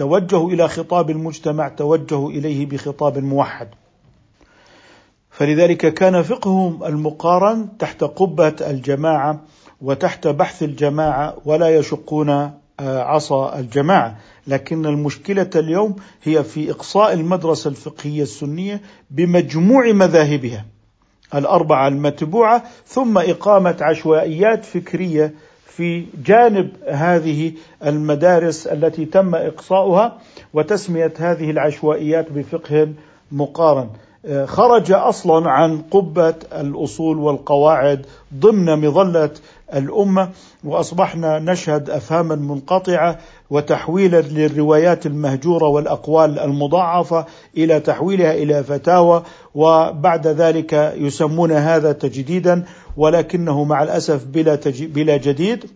توجهوا 0.00 0.50
إلى 0.50 0.68
خطاب 0.68 1.10
المجتمع 1.10 1.68
توجهوا 1.68 2.30
إليه 2.30 2.66
بخطاب 2.66 3.18
موحد. 3.18 3.68
فلذلك 5.30 5.94
كان 5.94 6.22
فقههم 6.22 6.84
المقارن 6.84 7.68
تحت 7.78 8.04
قبة 8.04 8.54
الجماعة 8.60 9.40
وتحت 9.80 10.26
بحث 10.28 10.62
الجماعة 10.62 11.36
ولا 11.44 11.76
يشقون 11.76 12.30
آه، 12.30 12.52
عصا 12.80 13.58
الجماعة. 13.58 14.18
لكن 14.46 14.86
المشكلة 14.86 15.50
اليوم 15.56 15.96
هي 16.22 16.44
في 16.44 16.70
إقصاء 16.70 17.12
المدرسة 17.12 17.70
الفقهية 17.70 18.22
السنية 18.22 18.80
بمجموع 19.10 19.92
مذاهبها. 19.92 20.64
الأربعة 21.34 21.88
المتبوعة 21.88 22.64
ثم 22.86 23.18
إقامة 23.18 23.76
عشوائيات 23.80 24.64
فكرية 24.64 25.34
في 25.76 26.04
جانب 26.24 26.70
هذه 26.88 27.52
المدارس 27.86 28.66
التي 28.66 29.04
تم 29.04 29.34
إقصاؤها 29.34 30.18
وتسمية 30.54 31.12
هذه 31.18 31.50
العشوائيات 31.50 32.32
بفقه 32.32 32.88
مقارن. 33.32 33.88
خرج 34.44 34.92
أصلا 34.92 35.50
عن 35.50 35.78
قبة 35.90 36.34
الأصول 36.52 37.18
والقواعد 37.18 38.06
ضمن 38.34 38.86
مظلة 38.86 39.30
الأمة 39.74 40.28
وأصبحنا 40.64 41.38
نشهد 41.38 41.90
افهاما 41.90 42.34
منقطعة 42.34 43.18
وتحويلا 43.50 44.20
للروايات 44.20 45.06
المهجورة 45.06 45.68
والأقوال 45.68 46.38
المضاعفة 46.38 47.26
إلى 47.56 47.80
تحويلها 47.80 48.32
إلى 48.32 48.64
فتاوى 48.64 49.22
وبعد 49.54 50.26
ذلك 50.26 50.94
يسمون 50.96 51.52
هذا 51.52 51.92
تجديدا 51.92 52.64
ولكنه 53.00 53.64
مع 53.64 53.82
الأسف 53.82 54.24
بلا 54.24 54.58
بلا 54.80 55.16
جديد 55.16 55.70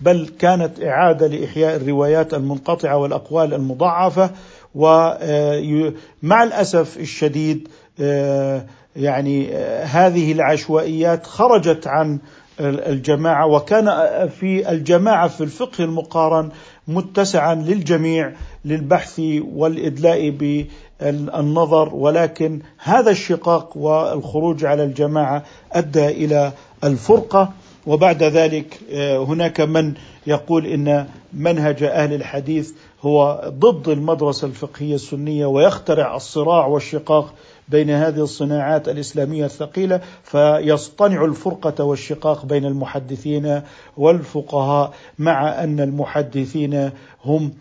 بل 0.00 0.28
كانت 0.38 0.82
إعادة 0.82 1.26
لإحياء 1.26 1.76
الروايات 1.76 2.34
المنقطعة 2.34 2.96
والأقوال 2.96 3.54
المضاعفة 3.54 4.30
ومع 4.74 6.42
الأسف 6.42 6.96
الشديد 6.96 7.68
آه، 8.00 8.66
يعني 8.96 9.56
آه، 9.56 9.84
هذه 9.84 10.32
العشوائيات 10.32 11.26
خرجت 11.26 11.86
عن 11.86 12.18
الجماعة 12.60 13.46
وكان 13.46 13.86
في 14.28 14.70
الجماعة 14.70 15.28
في 15.28 15.40
الفقه 15.40 15.84
المقارن 15.84 16.48
متسعا 16.88 17.54
للجميع 17.54 18.32
للبحث 18.64 19.20
والإدلاء 19.54 20.30
بالنظر 20.30 21.94
ولكن 21.94 22.60
هذا 22.78 23.10
الشقاق 23.10 23.76
والخروج 23.76 24.64
على 24.64 24.84
الجماعة 24.84 25.42
أدى 25.72 26.06
إلى 26.08 26.52
الفرقة. 26.84 27.52
وبعد 27.86 28.22
ذلك 28.22 28.80
آه، 28.92 29.18
هناك 29.18 29.60
من 29.60 29.94
يقول 30.26 30.66
إن 30.66 31.06
منهج 31.32 31.82
أهل 31.82 32.12
الحديث 32.12 32.72
هو 33.02 33.50
ضد 33.58 33.88
المدرسة 33.88 34.46
الفقهية 34.46 34.94
السنية 34.94 35.46
ويخترع 35.46 36.16
الصراع 36.16 36.66
والشقاق 36.66 37.34
بين 37.68 37.90
هذه 37.90 38.22
الصناعات 38.22 38.88
الإسلامية 38.88 39.44
الثقيلة 39.44 40.00
فيصطنع 40.22 41.24
الفرقة 41.24 41.84
والشقاق 41.84 42.46
بين 42.46 42.64
المحدثين 42.64 43.62
والفقهاء 43.96 44.94
مع 45.18 45.64
أن 45.64 45.80
المحدثين 45.80 46.90
هم 47.24 47.52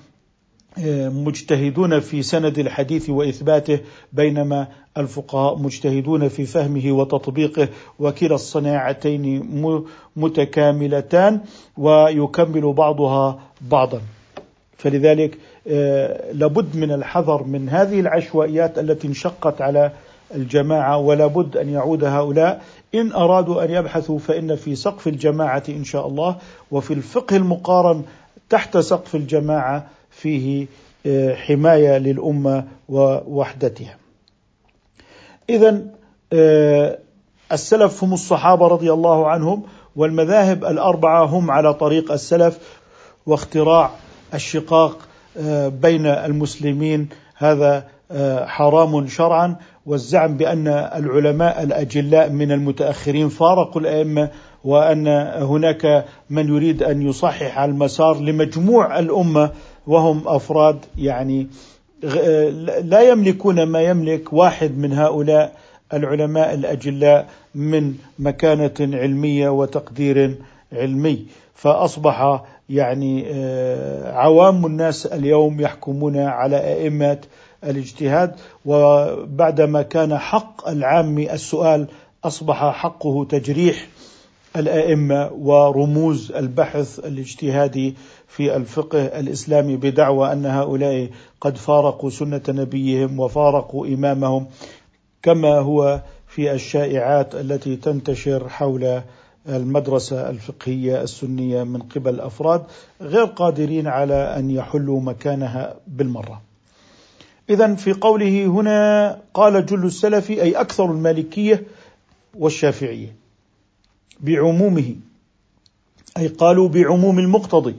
آه، 0.80 1.10
مجتهدون 1.10 2.00
في 2.00 2.24
سند 2.24 2.60
الحديث 2.60 3.10
وإثباته 3.10 3.80
بينما 4.14 4.68
الفقهاء 4.98 5.58
مجتهدون 5.58 6.28
في 6.28 6.46
فهمه 6.46 6.92
وتطبيقه. 6.92 7.70
وكلا 8.00 8.36
الصناعتين 8.36 9.50
متكاملتان 10.16 11.42
ويكمل 11.78 12.74
بعضها 12.74 13.40
بعضا. 13.62 14.02
فلذلك 14.78 15.38
لابد 16.34 16.76
من 16.76 16.92
الحذر 16.92 17.44
من 17.44 17.70
هذه 17.70 18.00
العشوائيات 18.00 18.80
التي 18.80 19.08
انشقت 19.08 19.62
على 19.62 19.92
الجماعة 20.36 20.98
ولا 20.98 21.28
بد 21.28 21.58
أن 21.58 21.70
يعود 21.70 22.04
هؤلاء 22.04 22.62
إن 22.96 23.12
أرادوا 23.12 23.64
أن 23.64 23.72
يبحثوا 23.72 24.20
فإن 24.20 24.56
في 24.56 24.76
سقف 24.76 25.08
الجماعة 25.08 25.64
إن 25.70 25.84
شاء 25.84 26.08
الله 26.08 26.36
وفي 26.72 26.94
الفقه 26.94 27.36
المقارن 27.36 28.04
تحت 28.50 28.78
سقف 28.78 29.16
الجماعة 29.16 29.88
فيه 30.10 30.68
آه، 31.06 31.36
حماية 31.36 31.98
للأمة 31.98 32.64
ووحدتها. 32.90 33.98
إذا 35.50 35.82
آه، 36.34 37.00
السلف 37.52 38.04
هم 38.04 38.14
الصحابة 38.14 38.68
رضي 38.68 38.94
الله 38.94 39.28
عنهم 39.28 39.64
والمذاهب 39.96 40.66
الأربعة 40.66 41.26
هم 41.26 41.52
على 41.52 41.74
طريق 41.74 42.12
السلف 42.12 42.60
واختراع 43.26 43.92
الشقاق 44.34 44.98
آه، 44.98 45.15
بين 45.70 46.06
المسلمين 46.06 47.10
هذا 47.36 47.84
آه، 48.12 48.46
حرام 48.46 49.08
شرعا 49.08 49.56
والزعم 49.86 50.38
بأن 50.38 50.68
العلماء 50.68 51.64
الأجلاء 51.64 52.30
من 52.30 52.52
المتأخرين 52.52 53.30
فارقوا 53.30 53.82
الأئمة 53.82 54.30
وأن 54.64 55.08
هناك 55.38 56.06
من 56.30 56.48
يريد 56.48 56.84
أن 56.84 57.02
يصحح 57.02 57.60
المسار 57.60 58.20
لمجموع 58.20 59.00
الأمة 59.00 59.52
وهم 59.88 60.22
أفراد 60.26 60.80
يعني 60.98 61.48
آه، 62.04 62.50
لا 62.80 63.02
يملكون 63.02 63.64
ما 63.64 63.82
يملك 63.82 64.34
واحد 64.34 64.78
من 64.78 64.94
هؤلاء 64.94 65.56
العلماء 65.94 66.54
الأجلاء 66.54 67.28
من 67.56 67.94
مكانة 68.20 68.74
علمية 68.80 69.50
وتقدير 69.50 70.36
علمي. 70.74 71.26
فأصبح 71.56 72.44
يعني 72.70 73.26
آه، 73.34 74.12
عوام 74.14 74.66
الناس 74.66 75.06
اليوم 75.06 75.62
يحكمون 75.62 76.18
على 76.18 76.58
أئمة 76.58 77.18
الاجتهاد. 77.64 78.36
وبعدما 78.66 79.82
كان 79.82 80.18
حق 80.18 80.70
العام 80.70 81.20
السؤال 81.20 81.88
أصبح 82.24 82.72
حقه 82.72 83.26
تجريح 83.30 83.88
الأئمة 84.56 85.32
ورموز 85.34 86.32
البحث 86.32 87.00
الاجتهادي 87.00 87.96
في 88.28 88.56
الفقه 88.56 89.06
الإسلامي 89.06 89.78
بدعوى 89.78 90.32
أن 90.32 90.46
هؤلاء 90.46 91.10
قد 91.42 91.58
فارقوا 91.58 92.10
سنة 92.10 92.42
نبيهم 92.50 93.20
وفارقوا 93.20 93.88
إمامهم 93.88 94.48
كما 95.24 95.60
هو 95.60 96.02
في 96.28 96.52
الشائعات 96.52 97.36
التي 97.36 97.76
تنتشر 97.76 98.50
حول 98.50 99.02
المدرسة 99.50 100.30
الفقهية 100.30 101.02
السنية 101.02 101.64
من 101.64 101.82
قبل 101.82 102.20
أفراد 102.20 102.64
غير 103.02 103.26
قادرين 103.26 103.88
على 103.88 104.14
أن 104.14 104.52
يحلوا 104.52 105.02
مكانها 105.02 105.76
بالمرة. 105.88 106.42
إذا 107.50 107.76
في 107.76 107.94
قوله 107.94 108.46
هنا 108.46 109.20
قال 109.34 109.66
جل 109.66 109.86
السلف 109.86 110.32
أي 110.32 110.52
أكثر 110.52 110.86
المالكية 110.86 111.64
والشافعية 112.40 113.16
بعمومه 114.20 114.96
أي 116.18 116.28
قالوا 116.28 116.68
بعموم 116.70 117.20
المقتضي 117.20 117.76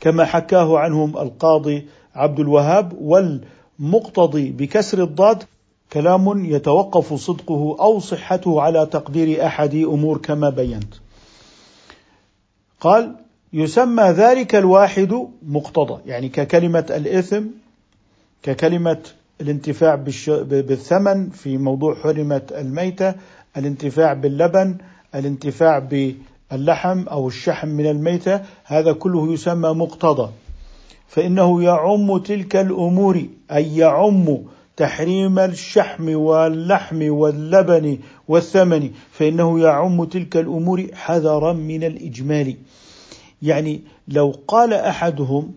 كما 0.00 0.24
حكاه 0.24 0.78
عنهم 0.78 1.18
القاضي 1.18 1.86
عبد 2.14 2.40
الوهاب 2.40 2.92
والمقتضي 3.00 4.50
بكسر 4.50 5.02
الضاد 5.02 5.42
كلام 5.92 6.44
يتوقف 6.44 7.14
صدقه 7.14 7.76
أو 7.80 8.00
صحته 8.00 8.60
على 8.60 8.86
تقدير 8.86 9.46
أحد 9.46 9.74
أمور 9.74 10.18
كما 10.18 10.50
بينت. 10.50 10.94
قال 12.80 13.14
يسمى 13.52 14.02
ذلك 14.02 14.54
الواحد 14.54 15.28
مقتضى 15.42 16.00
يعني 16.06 16.28
ككلمة 16.28 16.86
الإثم 16.90 17.42
ككلمة 18.42 18.98
الانتفاع 19.40 19.94
بالثمن 20.40 21.30
في 21.30 21.58
موضوع 21.58 21.94
حرمت 21.94 22.52
الميتة، 22.52 23.14
الانتفاع 23.56 24.12
باللبن، 24.12 24.76
الانتفاع 25.14 25.78
باللحم 25.78 27.02
أو 27.08 27.28
الشحم 27.28 27.68
من 27.68 27.86
الميتة، 27.86 28.40
هذا 28.64 28.92
كله 28.92 29.32
يسمى 29.32 29.68
مقتضى. 29.68 30.30
فإنه 31.08 31.62
يعم 31.62 32.18
تلك 32.18 32.56
الأمور 32.56 33.24
أي 33.52 33.76
يعم 33.76 34.38
تحريم 34.80 35.38
الشحم 35.38 36.14
واللحم 36.16 37.12
واللبن 37.12 37.98
والثمن 38.28 38.90
فإنه 39.12 39.60
يعم 39.60 40.04
تلك 40.04 40.36
الأمور 40.36 40.86
حذرا 40.94 41.52
من 41.52 41.84
الإجمال. 41.84 42.56
يعني 43.42 43.80
لو 44.08 44.34
قال 44.48 44.72
أحدهم 44.72 45.52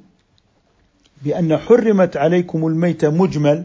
بأن 1.22 1.58
حرمت 1.58 2.18
عليكم 2.18 2.68
الميتة 2.68 3.10
مجمل 3.10 3.64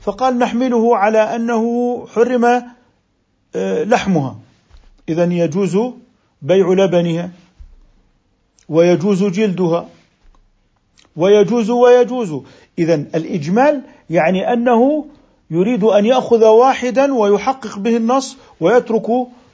فقال 0.00 0.38
نحمله 0.38 0.96
على 0.96 1.18
أنه 1.18 1.62
حرم 2.06 2.44
آه، 3.56 3.84
لحمها. 3.84 4.38
إذا 5.08 5.24
يجوز 5.24 5.78
بيع 6.42 6.68
لبنها 6.72 7.30
ويجوز 8.68 9.24
جلدها 9.24 9.88
ويجوز 11.16 11.70
ويجوز. 11.70 12.42
إذا 12.78 12.94
الإجمال 12.94 13.82
يعني 14.10 14.52
أنه 14.52 15.04
يريد 15.50 15.84
أن 15.84 16.06
يأخذ 16.06 16.44
واحدا 16.44 17.14
ويحقق 17.14 17.78
به 17.78 17.96
النص 17.96 18.36
ويترك 18.60 19.06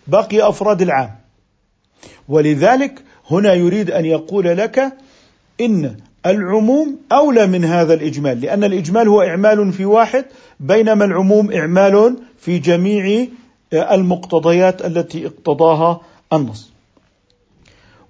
باقي 0.07 0.49
أفراد 0.49 0.83
العام. 0.83 1.11
ولذلك 2.29 3.03
هنا 3.31 3.55
يريد 3.55 3.91
أن 3.91 4.05
يقول 4.05 4.45
لك 4.45 4.93
إن 5.61 5.97
العموم 6.27 6.97
أولى 7.13 7.47
من 7.47 7.65
هذا 7.65 7.95
الإجمال 7.95 8.41
لأن 8.41 8.65
الإجمال 8.65 9.09
هو 9.09 9.23
إعمال 9.23 9.73
في 9.73 9.85
واحد 9.85 10.25
بينما 10.61 11.05
العموم 11.05 11.53
إعمال 11.53 12.17
في 12.39 12.59
جميع 12.59 13.27
المقتضيات 13.73 14.85
التي 14.87 15.27
اقتضاها 15.27 16.01
النص. 16.33 16.71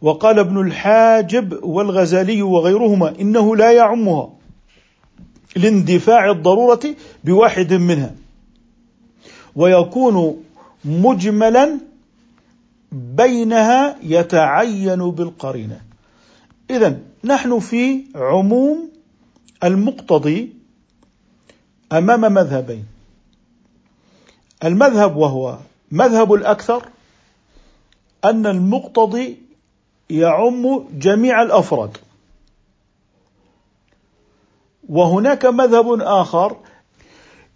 وقال 0.03 0.39
ابن 0.39 0.61
الحاجب 0.61 1.59
والغزالي 1.63 2.43
وغيرهما 2.43 3.15
إنه 3.21 3.57
لا 3.57 3.73
يعمها. 3.73 4.34
لاندفاع 5.57 6.31
الضرورة 6.31 6.81
بواحد 7.25 7.73
منها. 7.73 8.15
ويكون 9.57 10.45
مجملا 10.85 11.79
بينها 12.93 13.97
يتعين 14.03 15.11
بالقرينة. 15.11 15.81
اذا 16.71 17.01
نحن 17.25 17.59
في 17.59 18.05
عموم 18.15 18.91
المقتضي 19.65 20.53
أمام 21.93 22.21
مذهبين. 22.21 22.85
المذهب 24.65 25.17
وهو 25.17 25.59
مذهب 25.93 26.33
الأكثر 26.33 26.89
أن 28.25 28.47
المقتضي 28.47 29.39
يعم 30.11 30.85
جميع 30.99 31.43
الأفراد. 31.43 31.97
وهناك 34.89 35.47
مذهب 35.47 36.01
آخر 36.01 36.57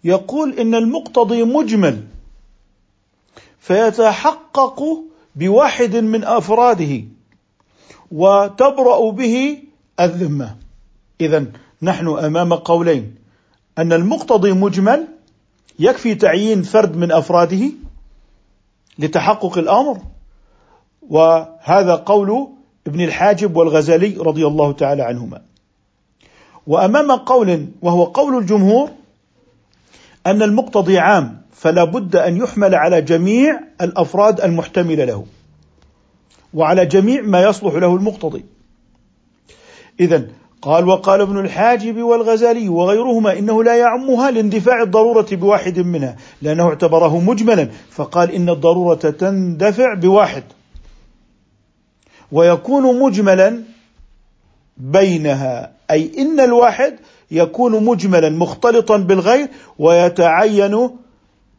يقول 0.03 0.59
إن 0.59 0.75
المقتضي 0.75 1.43
مجمل 1.43 2.03
فيتحقق 3.59 4.83
بواحد 5.35 5.95
من 5.95 6.23
أفراده 6.23 7.03
وتبرأ 8.11 9.11
به 9.11 9.57
الذمة. 9.99 10.55
اذا 11.21 11.45
نحن 11.81 12.07
أمام 12.07 12.53
قولين. 12.53 13.15
أن 13.77 13.93
المقتضي 13.93 14.51
مجمل 14.51 15.07
يكفي 15.79 16.15
تعيين 16.15 16.63
فرد 16.63 16.97
من 16.97 17.11
أفراده 17.11 17.71
لتحقق 18.99 19.57
الأمر 19.57 20.01
وهذا 21.09 21.95
قول 21.95 22.47
ابن 22.87 23.01
الحاجب 23.01 23.55
والغزالي 23.55 24.15
رضي 24.17 24.47
الله 24.47 24.71
تعالى 24.71 25.03
عنهما. 25.03 25.41
وأمام 26.69 27.11
قول 27.11 27.67
وهو 27.81 28.03
قول 28.03 28.37
الجمهور 28.37 28.89
أن 30.27 30.41
المقتضي 30.41 30.99
عام 30.99 31.41
فلا 31.53 31.83
بد 31.83 32.15
أن 32.15 32.37
يحمل 32.37 32.75
على 32.75 33.01
جميع 33.01 33.59
الأفراد 33.81 34.41
المحتملة 34.41 35.05
له 35.05 35.25
وعلى 36.53 36.85
جميع 36.85 37.21
ما 37.21 37.43
يصلح 37.43 37.73
له 37.73 37.95
المقتضي. 37.95 38.45
اذا 39.99 40.27
قال 40.61 40.87
وقال 40.87 41.21
ابن 41.21 41.39
الحاجب 41.39 41.97
والغزالي 41.97 42.69
وغيرهما 42.69 43.39
إنه 43.39 43.63
لا 43.63 43.75
يعمها 43.77 44.31
لاندفاع 44.31 44.83
الضرورة 44.83 45.27
بواحد 45.31 45.79
منها 45.79 46.15
لأنه 46.41 46.63
اعتبره 46.63 47.19
مجملا 47.19 47.69
فقال 47.91 48.31
إن 48.31 48.49
الضرورة 48.49 48.95
تندفع 48.95 49.93
بواحد 49.93 50.43
ويكون 52.31 52.99
مجملا 52.99 53.63
بينها 54.79 55.71
أي 55.91 56.11
إن 56.17 56.39
الواحد 56.39 56.95
يكون 57.31 57.85
مجملا 57.85 58.29
مختلطا 58.29 58.97
بالغير 58.97 59.47
ويتعين 59.79 60.89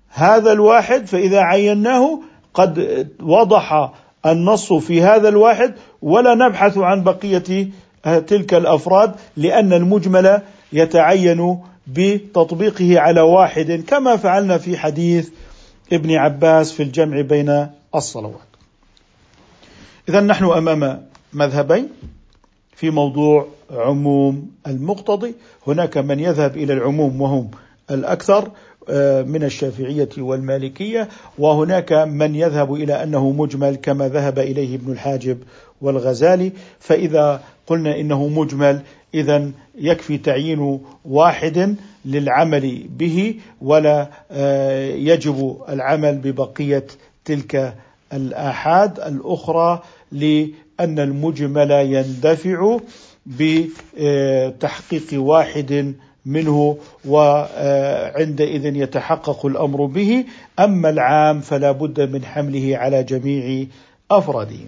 هذا 0.08 0.52
الواحد 0.52 1.06
فإذا 1.06 1.40
عيناه 1.40 2.20
قد 2.54 3.06
وضح 3.22 3.92
النص 4.26 4.72
في 4.72 5.02
هذا 5.02 5.28
الواحد 5.28 5.74
ولا 6.02 6.34
نبحث 6.34 6.78
عن 6.78 7.04
بقية 7.04 7.68
تلك 8.04 8.54
الأفراد 8.54 9.14
لأن 9.36 9.72
المجمل 9.72 10.42
يتعين 10.72 11.58
بتطبيقه 11.86 13.00
على 13.00 13.20
واحد 13.20 13.84
كما 13.86 14.16
فعلنا 14.16 14.58
في 14.58 14.78
حديث 14.78 15.28
ابن 15.92 16.14
عباس 16.14 16.72
في 16.72 16.82
الجمع 16.82 17.20
بين 17.20 17.66
الصلوات. 17.94 18.50
اذا 20.08 20.20
نحن 20.20 20.44
أمام 20.44 21.06
مذهبين 21.32 21.88
في 22.80 22.90
موضوع 22.90 23.46
عموم 23.70 24.50
المقتضي. 24.66 25.34
هناك 25.66 25.98
من 25.98 26.20
يذهب 26.20 26.56
إلى 26.56 26.72
العموم 26.72 27.20
وهم 27.20 27.50
الأكثر 27.90 28.50
آه، 28.88 29.22
من 29.22 29.42
الشافعية 29.42 30.08
والمالكية 30.18 31.08
وهناك 31.38 31.92
من 31.92 32.34
يذهب 32.34 32.74
إلى 32.74 33.02
أنه 33.02 33.30
مجمل 33.30 33.76
كما 33.76 34.08
ذهب 34.08 34.38
إليه 34.38 34.76
ابن 34.76 34.92
الحاجب 34.92 35.38
والغزالي. 35.80 36.52
فإذا 36.78 37.42
قلنا 37.66 38.00
إنه 38.00 38.28
مجمل 38.28 38.82
اذا 39.14 39.50
يكفي 39.78 40.18
تعيين 40.18 40.80
واحد 41.04 41.76
للعمل 42.04 42.88
به 42.88 43.34
ولا 43.60 44.08
آه، 44.30 44.88
يجب 44.88 45.56
العمل 45.68 46.18
ببقية 46.18 46.86
تلك 47.24 47.74
الآحاد 48.12 49.00
الأخرى 49.00 49.82
لأن 50.80 50.98
المجمل 50.98 51.70
يندفع 51.70 52.78
بتحقيق 53.26 55.06
واحد 55.12 55.94
منه 56.26 56.76
وعندئذ 57.04 58.76
يتحقق 58.76 59.46
الأمر 59.46 59.86
به. 59.86 60.24
أما 60.58 60.90
العام 60.90 61.40
فلا 61.40 61.72
بد 61.72 62.00
من 62.12 62.24
حمله 62.24 62.76
على 62.76 63.02
جميع 63.02 63.66
أفراده. 64.10 64.60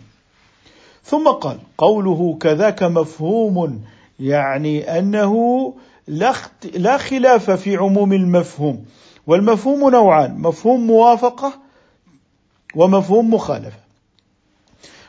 ثم 1.04 1.28
قال 1.28 1.56
قوله 1.78 2.38
كذاك 2.40 2.82
مفهوم 2.82 3.80
يعني 4.20 4.98
أنه 4.98 5.74
لا 6.74 6.96
خلاف 6.98 7.50
في 7.50 7.76
عموم 7.76 8.12
المفهوم. 8.12 8.84
والمفهوم 9.26 9.90
نوعان 9.90 10.38
مفهوم 10.38 10.86
موافقة 10.86 11.52
ومفهوم 12.76 13.34
مخالفة. 13.34 13.82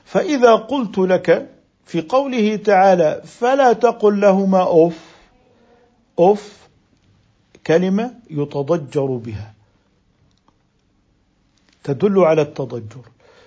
فإذا 0.06 0.56
قلت 0.56 0.98
لك 0.98 1.50
في 1.86 2.02
قوله 2.02 2.56
تعالى 2.56 3.22
فلا 3.26 3.74
تقل 3.74 4.22
لهما 4.22 4.62
أوف 4.62 5.00
أوف 6.20 6.58
كلمة 7.68 8.14
يتضجر 8.30 9.06
بها 9.06 9.54
تدل 11.84 12.20
على 12.20 12.42
التضجر. 12.42 13.02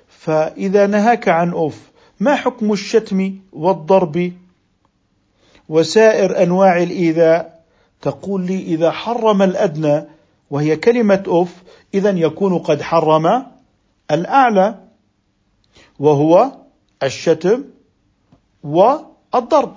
فإذا 0.09 0.87
نهاك 0.87 1.29
عن 1.29 1.51
أوف 1.51 1.81
ما 2.21 2.35
حكم 2.35 2.73
الشتم 2.73 3.39
والضرب 3.53 4.33
وسائر 5.69 6.43
أنواع 6.43 6.83
الإيذاء؟ 6.83 7.57
تقول 8.03 8.47
لي 8.47 8.63
إذا 8.63 8.91
حرم 8.91 9.43
الأدنى 9.43 10.05
وهي 10.51 10.77
كلمة 10.77 11.23
أوف 11.27 11.55
اذا 11.95 12.11
يكون 12.11 12.59
قد 12.59 12.83
حرم 12.83 13.47
الأعلى. 14.11 14.75
وهو 15.99 16.53
الشتم 17.03 17.65
والضرب 18.63 19.77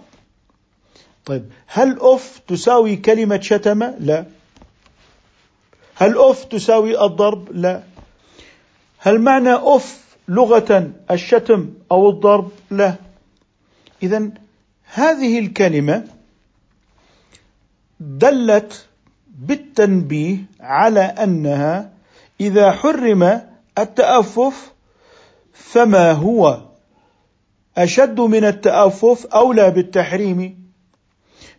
طيب 1.25 1.51
هل 1.67 1.97
أف 2.01 2.41
تساوي 2.47 2.95
كلمة 2.95 3.39
شتم؟ 3.41 3.84
لا 3.84 4.25
هل 5.95 6.17
أف 6.17 6.43
تساوي 6.45 7.05
الضرب؟ 7.05 7.51
لا 7.51 7.84
هل 8.97 9.21
معنى 9.21 9.53
أف 9.53 10.15
لغة 10.27 10.91
الشتم 11.12 11.73
أو 11.91 12.10
الضرب؟ 12.10 12.51
لا 12.71 12.95
إذا 14.03 14.29
هذه 14.93 15.39
الكلمة 15.39 16.08
دلت 17.99 18.86
بالتنبيه 19.27 20.38
على 20.60 21.01
أنها 21.01 21.91
إذا 22.41 22.71
حرم 22.71 23.41
التأفف 23.77 24.71
فما 25.60 26.12
هو 26.12 26.58
أشد 27.78 28.19
من 28.19 28.45
التأفف 28.45 29.26
أولى 29.26 29.72
بالتحريم؟ 29.72 30.69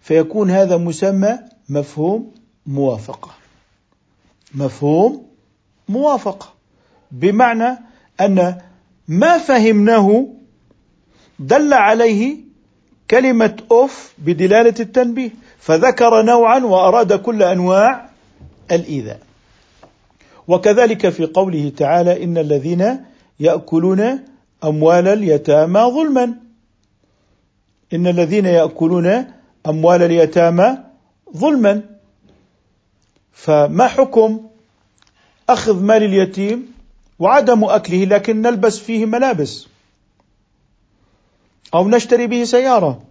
فيكون 0.01 0.51
هذا 0.51 0.77
مسمى 0.77 1.39
مفهوم 1.69 2.33
موافقة. 2.67 3.31
مفهوم 4.55 5.27
موافقة. 5.89 6.53
بمعنى 7.11 7.79
أن 8.21 8.61
ما 9.09 9.39
فهمناه 9.39 10.27
دل 11.39 11.73
عليه 11.73 12.37
كلمة 13.11 13.57
أوف 13.71 14.13
بدلالة 14.19 14.75
التنبيه 14.81 15.31
فذكر 15.59 16.23
نوعا 16.23 16.59
وأراد 16.59 17.13
كل 17.13 17.43
أنواع 17.43 18.11
الإيذاء. 18.71 19.21
وكذلك 20.49 21.09
في 21.09 21.27
قوله 21.27 21.73
تعالى 21.77 22.25
إن 22.25 22.39
الذين 22.39 23.10
يأكلون 23.41 24.19
أموال 24.65 25.09
اليتامى 25.09 25.81
ظلما. 25.81 26.35
إن 27.93 28.07
الذين 28.07 28.47
يأكلون 28.47 29.25
أموال 29.67 30.03
اليتامى 30.03 30.79
ظلما. 31.37 31.83
فما 33.33 33.87
حكم 33.89 34.41
أخذ 35.49 35.83
مال 35.83 36.03
اليتيم 36.03 36.73
وعدم 37.19 37.65
أكله 37.65 38.05
لكن 38.05 38.43
نلبس 38.43 38.79
فيه 38.79 39.07
ملابس 39.07 39.67
أو 41.75 41.89
نشتري 41.89 42.27
به 42.27 42.45
سيارة 42.45 43.03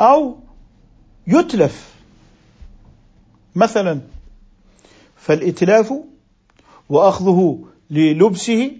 أو 0.00 0.36
يتلف؟ 1.26 1.94
مثلا 3.56 4.00
فالإتلاف 5.16 5.94
وأخذه 6.88 7.64
للبسه 7.90 8.70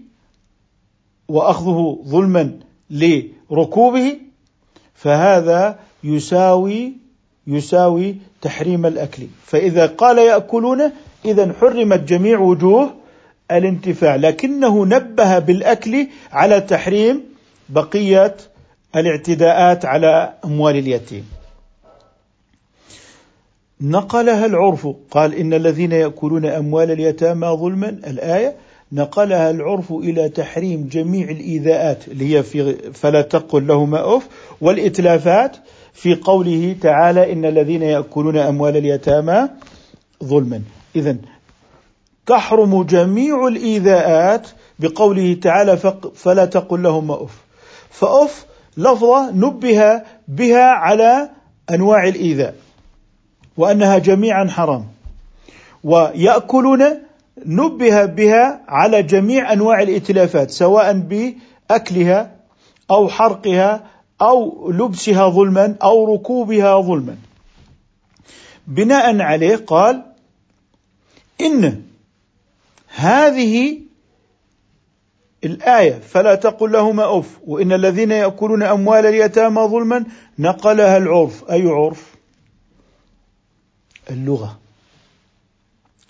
وأخذه 1.29 1.99
ظلما 2.05 2.59
لركوبه 2.91 4.17
فهذا 4.95 5.79
يساوي 6.05 6.93
يساوي 7.47 8.17
تحريم 8.43 8.87
الأكل. 8.87 9.23
فإذا 9.45 9.87
قال 9.87 10.19
يأكلون 10.19 10.93
إذا 11.25 11.53
حرمت 11.61 12.01
جميع 12.01 12.39
وجوه 12.39 12.95
الانتفاع 13.51 14.17
لكنه 14.17 14.87
نبه 14.87 15.39
بالأكل 15.39 16.07
على 16.33 16.61
تحريم 16.61 17.25
بقية 17.69 18.37
الاعتداءات 18.97 19.85
على 19.85 20.35
أموال 20.45 20.77
اليتيم. 20.77 21.29
نقلها 23.81 24.47
العرف 24.47 24.89
قال 25.11 25.35
إن 25.35 25.55
الذين 25.55 25.93
يأكلون 25.93 26.47
أموال 26.47 26.91
اليتامى 26.91 27.47
ظلما. 27.47 27.89
الآية 27.89 28.57
نقلها 28.93 29.51
العرف 29.51 29.93
إلى 29.93 30.29
تحريم 30.29 30.89
جميع 30.93 31.31
الإيذاءات 31.31 32.09
اللي 32.09 32.37
هي 32.37 32.43
في 32.43 32.75
فلا 32.93 33.23
تقل 33.23 33.67
لهما 33.67 34.17
أف 34.17 34.29
والإتلافات 34.61 35.57
في 35.95 36.15
قوله 36.15 36.77
تعالى 36.81 37.33
إن 37.33 37.45
الذين 37.45 37.83
يأكلون 37.83 38.37
أموال 38.37 38.77
اليتامى 38.77 39.49
ظلما. 40.25 40.63
إذا 40.97 41.17
تحرم 42.27 42.83
جميع 42.83 43.47
الإيذاءات 43.47 44.49
بقوله 44.79 45.37
تعالى 45.43 45.77
فلا 46.15 46.45
تقل 46.45 46.83
لهما 46.83 47.23
أف. 47.25 47.37
فأف 47.91 48.47
لفظة 48.77 49.31
نبه 49.31 50.03
بها 50.29 50.65
على 50.65 51.31
أنواع 51.71 52.09
الإيذاء 52.09 52.55
وأنها 53.57 53.99
جميعا 53.99 54.47
حرام. 54.49 54.87
ويأكلون 55.85 57.08
نبه 57.47 58.05
بها 58.05 58.65
على 58.69 59.03
جميع 59.03 59.53
أنواع 59.53 59.83
الإتلافات 59.83 60.51
سواء 60.51 60.99
بأكلها 60.99 62.37
أو 62.91 63.09
حرقها 63.09 63.87
أو 64.21 64.71
لبسها 64.71 65.29
ظلما 65.29 65.77
أو 65.83 66.15
ركوبها 66.15 66.81
ظلما. 66.81 67.17
بناء 68.67 69.21
عليه 69.21 69.57
قال 69.57 70.03
إن 71.41 71.83
هذه 72.95 73.79
الآية 75.45 75.99
فلا 75.99 76.35
تقل 76.35 76.73
لهما 76.73 77.19
أف 77.19 77.39
وإن 77.47 77.73
الذين 77.73 78.11
يأكلون 78.11 78.63
أموال 78.63 79.07
اليتامى 79.07 79.63
ظلما 79.63 80.05
نقلها 80.39 80.97
العرف. 80.97 81.51
أي 81.51 81.69
عرف؟ 81.69 82.15
اللغة. 84.11 84.59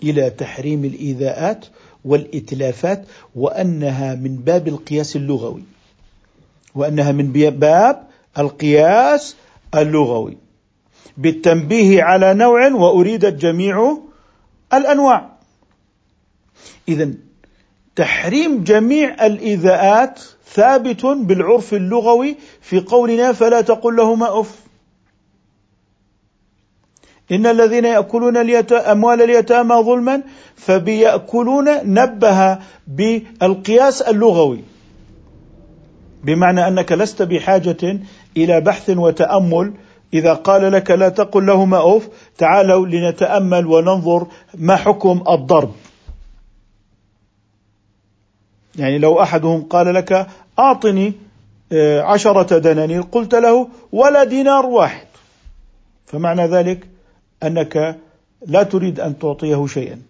إلى 0.03 0.29
تحريم 0.29 0.85
الإيذاءات 0.85 1.65
والإتلافات 2.05 3.05
وأنها 3.35 4.15
من 4.15 4.35
باب 4.35 4.67
القياس 4.67 5.15
اللغوي. 5.15 5.63
وأنها 6.75 7.11
من 7.11 7.31
باب 7.31 8.07
القياس 8.37 9.35
اللغوي. 9.75 10.37
بالتنبيه 11.17 12.03
على 12.03 12.33
نوع 12.33 12.67
واريدت 12.67 13.33
جميع 13.33 13.97
الأنواع. 14.73 15.29
اذا 16.87 17.13
تحريم 17.95 18.63
جميع 18.63 19.25
الإيذاءات 19.25 20.19
ثابت 20.53 21.05
بالعرف 21.05 21.73
اللغوي 21.73 22.35
في 22.61 22.79
قولنا 22.79 23.33
فلا 23.33 23.61
تقل 23.61 23.95
لهما 23.95 24.39
أف. 24.39 24.68
إن 27.31 27.45
الذين 27.45 27.85
يأكلون 27.85 28.37
أموال 28.71 29.21
اليتامى 29.21 29.75
ظلما 29.75 30.21
فبيأكلون 30.55 31.93
نبه 31.93 32.57
بالقياس 32.87 34.01
اللغوي. 34.01 34.63
بمعنى 36.23 36.67
أنك 36.67 36.91
لست 36.91 37.21
بحاجة 37.21 37.99
إلى 38.37 38.61
بحث 38.61 38.89
وتأمل. 38.89 39.73
إذا 40.13 40.33
قال 40.33 40.71
لك 40.71 40.91
لا 40.91 41.09
تقل 41.09 41.45
لهما 41.45 41.77
أوف 41.77 42.07
تعالوا 42.37 42.85
لنتأمل 42.85 43.65
وننظر 43.65 44.27
ما 44.57 44.75
حكم 44.75 45.23
الضرب. 45.29 45.71
يعني 48.75 48.97
لو 48.97 49.21
أحدهم 49.21 49.61
قال 49.61 49.93
لك 49.93 50.27
أعطني 50.59 51.13
آه، 51.71 52.01
عشرة 52.01 52.57
دنانير 52.57 53.01
قلت 53.01 53.35
له 53.35 53.67
ولا 53.91 54.23
دينار 54.23 54.65
واحد. 54.65 55.07
فمعنى 56.05 56.47
ذلك 56.47 56.87
أنك 57.43 57.99
لا 58.47 58.63
تريد 58.63 58.99
أن 58.99 59.19
تعطيه 59.19 59.67
شيئا. 59.67 60.01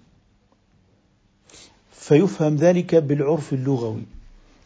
فيفهم 1.91 2.55
ذلك 2.55 2.95
بالعرف 2.95 3.53
اللغوي 3.53 4.03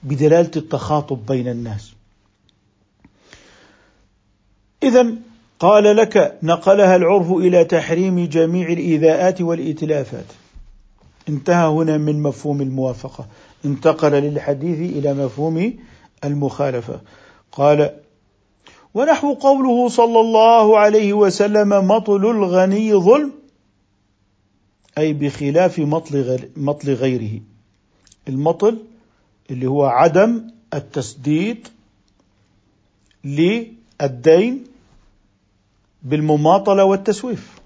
بدلالة 0.03 0.51
التخاطب 0.55 1.25
بين 1.25 1.47
الناس. 1.47 1.93
اذا 4.83 5.15
قال 5.59 5.95
لك 5.95 6.37
نقلها 6.43 6.95
العرف 6.95 7.31
إلى 7.31 7.65
تحريم 7.65 8.25
جميع 8.25 8.67
الإيذاءات 8.67 9.41
والائتلافات 9.41 10.25
انتهى 11.29 11.67
هنا 11.67 11.97
من 11.97 12.21
مفهوم 12.21 12.61
الموافقة. 12.61 13.27
انتقل 13.65 14.11
للحديث 14.11 14.97
إلى 14.97 15.13
مفهوم 15.13 15.73
المخالفة. 16.23 17.01
قال 17.51 18.02
ونحو 18.93 19.33
قوله 19.33 19.89
صلى 19.89 20.19
الله 20.19 20.79
عليه 20.79 21.13
وسلم 21.13 21.87
مطل 21.87 22.25
الغني 22.25 22.93
ظلم 22.95 23.31
أي 24.97 25.13
بخلاف 25.13 25.79
مطل 26.57 26.93
غيره. 26.93 27.41
المطل 28.27 28.77
اللي 29.51 29.67
هو 29.67 29.85
عدم 29.85 30.51
التسديد 30.73 31.67
للدين 33.23 34.63
بالمماطلة 36.03 36.83
والتسويف. 36.83 37.59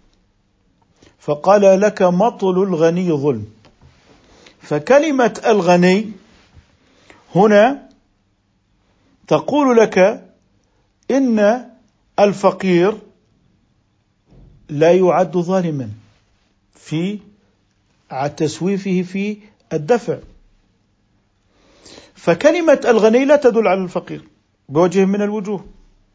فقال 1.20 1.82
لك 1.82 2.02
مطل 2.02 2.63
الغني 2.63 3.12
ظلم. 3.12 3.46
فكلمة 4.62 5.42
الغني 5.46 6.12
هنا 7.36 7.90
تقول 9.28 9.78
لك 9.78 10.27
إن 11.12 11.65
الفقير 12.20 12.98
لا 14.70 14.91
يعد 14.91 15.38
ظالما 15.38 15.89
في 16.76 17.20
تسويفه 18.38 19.02
في 19.02 19.38
الدفع. 19.74 20.17
فكلمة 22.15 22.82
الغني 22.86 23.26
لا 23.26 23.36
تدل 23.36 23.67
على 23.67 23.84
الفقير 23.84 24.22
بوجه 24.70 25.06
من 25.06 25.22
الوجوه 25.22 25.65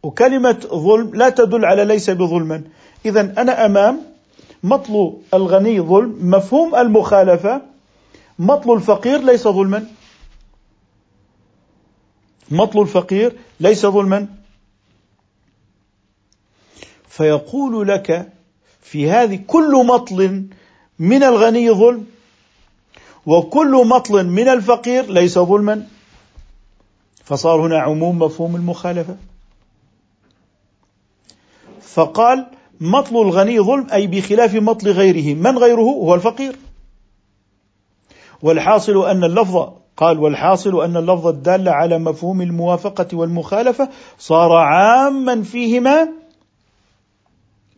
وكلمة 0.03 0.61
ظلم 0.67 1.15
لا 1.15 1.29
تدل 1.29 1.65
على 1.65 1.85
ليس 1.85 2.11
بظلما. 2.11 2.63
إذا 3.07 3.21
أنا 3.21 3.67
أمام 3.67 4.01
مطل 4.63 5.19
الغني 5.35 5.81
ظلم 5.81 6.19
مفهوم 6.21 6.75
المخالفة 6.75 7.63
مطل 8.39 8.73
الفقير 8.73 9.19
ليس 9.19 9.49
ظلما. 9.49 9.87
مطل 12.51 12.81
الفقير 12.81 13.37
ليس 13.61 13.87
ظلما. 13.87 14.42
فيقول 17.13 17.89
لك 17.89 18.33
في 18.83 19.11
هذه 19.11 19.41
كل 19.47 19.87
مطل 19.87 20.47
من 20.99 21.23
الغني 21.23 21.71
ظلم 21.71 22.07
وكل 23.27 23.87
مطل 23.87 24.27
من 24.27 24.49
الفقير 24.49 25.11
ليس 25.11 25.39
ظلما. 25.39 25.87
فصار 27.25 27.67
هنا 27.67 27.79
عموم 27.79 28.19
مفهوم 28.19 28.57
المخالفة. 28.57 29.17
فقال 31.81 32.47
مطل 32.81 33.17
الغني 33.17 33.61
ظلم 33.61 33.87
أي 33.93 34.07
بخلاف 34.07 34.55
مطل 34.55 34.89
غيره 34.91 35.35
من 35.35 35.59
غيره؟ 35.59 35.81
هو 35.81 36.15
الفقير. 36.15 36.57
والحاصل 38.43 39.11
أن 39.11 39.25
اللفظ 39.25 39.69
قال 39.97 40.19
والحاصل 40.19 40.85
أن 40.85 40.97
اللفظ 40.97 41.27
الدال 41.27 41.69
على 41.69 41.99
مفهوم 41.99 42.43
الموافقة 42.43 43.17
والمخالفة 43.17 43.89
صار 44.19 44.53
عاما 44.53 45.43
فيهما 45.43 46.22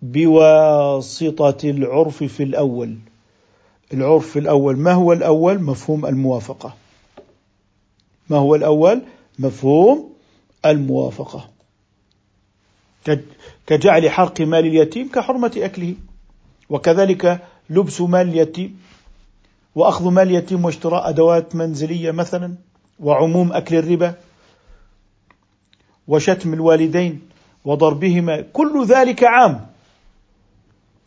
بواسطة 0.05 1.71
العرف 1.71 2.25
في 2.25 2.43
الأول. 2.43 2.97
العرف 3.93 4.31
في 4.31 4.39
الأول 4.39 4.77
ما 4.77 4.93
هو 4.93 5.13
الأول؟ 5.13 5.63
مفهوم 5.63 6.07
الموافقة. 6.07 6.75
ما 8.31 8.37
هو 8.37 8.55
الأول؟ 8.55 9.03
مفهوم 9.39 10.13
الموافقة. 10.67 11.51
كجعل 13.67 14.11
حرق 14.11 14.41
مال 14.41 14.67
اليتيم 14.67 15.09
كحرمة 15.09 15.53
أكله. 15.57 15.95
وكذلك 16.71 17.41
لبس 17.71 18.01
مال 18.01 18.29
اليتيم. 18.29 18.81
وأخذ 19.75 20.11
مال 20.11 20.29
اليتيم 20.29 20.65
واشتراء 20.65 21.09
أدوات 21.09 21.57
منزلية 21.57 22.11
مثلا. 22.11 22.55
وعموم 23.01 23.53
أكل 23.53 23.77
الربا. 23.77 24.15
وشتم 26.09 26.55
الوالدين 26.55 27.21
وضربهما. 27.65 28.41
كل 28.53 28.85
ذلك 28.87 29.25
عام. 29.25 29.74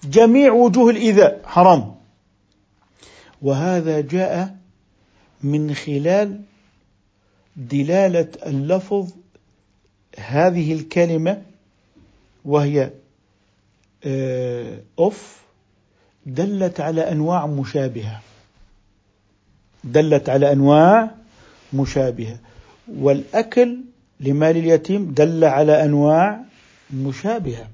جميع 0.03 0.51
وجوه 0.51 0.89
الايذاء 0.89 1.41
حرام. 1.45 1.95
وهذا 3.41 4.01
جاء 4.01 4.55
من 5.43 5.73
خلال 5.73 6.41
دلالة 7.55 8.27
اللفظ 8.45 9.11
هذه 10.17 10.73
الكلمة 10.73 11.41
وهي 12.45 12.91
آه، 14.05 14.79
أف 14.99 15.41
دلت 16.25 16.79
على 16.79 17.11
أنواع 17.11 17.47
مشابهة. 17.47 18.21
دلت 19.83 20.29
على 20.29 20.51
أنواع 20.51 21.11
مشابهة. 21.73 22.37
والأكل 22.87 23.77
لمال 24.19 24.57
اليتيم 24.57 25.13
دل 25.13 25.43
على 25.43 25.83
أنواع 25.83 26.41
مشابهة. 26.93 27.67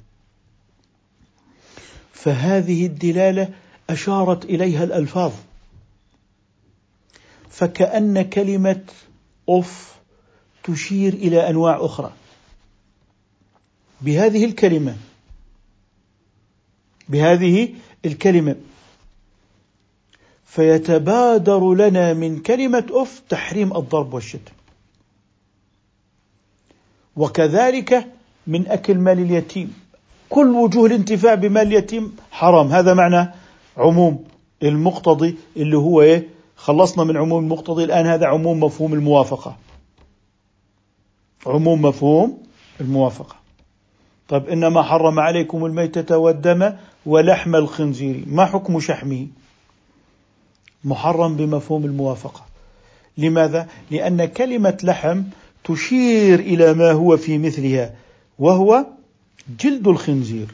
فهذه 2.24 2.86
الدلالة 2.86 3.50
أشارت 3.90 4.46
إليها 4.46 4.84
الألفاظ. 4.84 5.32
فكأن 7.50 8.22
كلمة 8.22 8.84
أف 9.50 9.96
تشير 10.64 11.14
إلى 11.14 11.50
أنواع 11.50 11.86
أخرى. 11.86 12.14
بهذه 14.02 14.46
الكلمة 14.46 14.98
بهذه 17.10 17.74
الكلمة 18.06 18.56
فيتبادر 20.46 21.74
لنا 21.74 22.14
من 22.14 22.42
كلمة 22.42 22.86
أف 22.92 23.22
تحريم 23.30 23.78
الضرب 23.78 24.14
والشتم. 24.14 24.54
وكذلك 27.16 28.08
من 28.48 28.68
أكل 28.68 28.98
مال 28.98 29.20
اليتيم. 29.20 29.83
كل 30.34 30.48
وجوه 30.56 30.86
الانتفاع 30.86 31.34
بمال 31.36 31.68
اليتيم 31.68 32.16
حرام. 32.32 32.68
هذا 32.68 32.94
معنى 32.94 33.32
عموم 33.78 34.24
المقتضي 34.64 35.36
اللي 35.58 35.78
هو 35.78 36.02
إيه؟ 36.02 36.28
خلصنا 36.56 37.04
من 37.04 37.18
عموم 37.18 37.44
المقتضي. 37.44 37.84
الآن 37.84 38.06
هذا 38.06 38.28
عموم 38.28 38.64
مفهوم 38.64 38.94
الموافقة. 38.94 39.58
عموم 41.46 41.82
مفهوم 41.82 42.38
الموافقة. 42.82 43.36
طيب 44.28 44.50
إنما 44.50 44.82
حرم 44.82 45.20
عليكم 45.20 45.66
الميتة 45.66 46.18
والدم 46.18 46.74
ولحم 47.06 47.56
الخنزير. 47.56 48.24
ما 48.28 48.46
حكم 48.46 48.80
شحمه؟ 48.80 49.28
محرم 50.84 51.36
بمفهوم 51.36 51.86
الموافقة. 51.86 52.46
لماذا؟ 53.18 53.68
لأن 53.92 54.26
كلمة 54.26 54.78
لحم 54.84 55.22
تشير 55.64 56.40
إلى 56.40 56.74
ما 56.74 56.92
هو 56.92 57.18
في 57.18 57.38
مثلها 57.38 57.94
وهو 58.40 58.86
جلد 59.60 59.88
الخنزير 59.88 60.48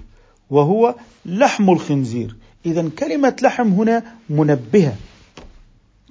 وهو 0.50 0.96
لحم 1.26 1.70
الخنزير. 1.70 2.36
إذا 2.66 2.90
كلمة 3.00 3.36
لحم 3.42 3.68
هنا 3.68 4.04
منبهة. 4.30 4.96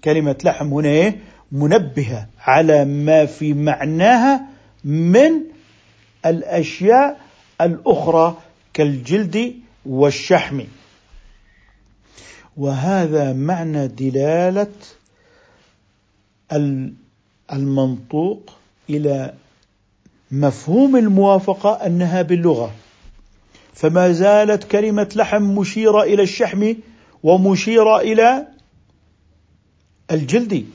كلمة 0.04 0.36
لحم 0.44 0.74
هنا 0.74 0.88
إيه؟ 0.88 1.20
منبهة 1.52 2.28
على 2.40 2.84
ما 2.84 3.26
في 3.26 3.54
معناها 3.54 4.46
من 4.84 5.30
الأشياء 6.26 7.20
الأخرى 7.60 8.36
كالجلد 8.74 9.54
والشحم. 9.86 10.60
وهذا 12.56 13.32
معنى 13.32 13.88
دلالة 13.88 14.72
المنطوق 17.52 18.50
إلى 18.90 19.34
مفهوم 20.32 20.96
الموافقة 20.96 21.70
أنها 21.70 22.22
باللغة. 22.22 22.70
فما 23.74 24.12
زالت 24.12 24.64
كلمة 24.64 25.08
لحم 25.16 25.42
مشيرة 25.42 26.02
إلى 26.02 26.22
الشحم 26.22 26.74
ومشيرة 27.22 28.00
إلى 28.00 28.46
الجلد. 30.10 30.66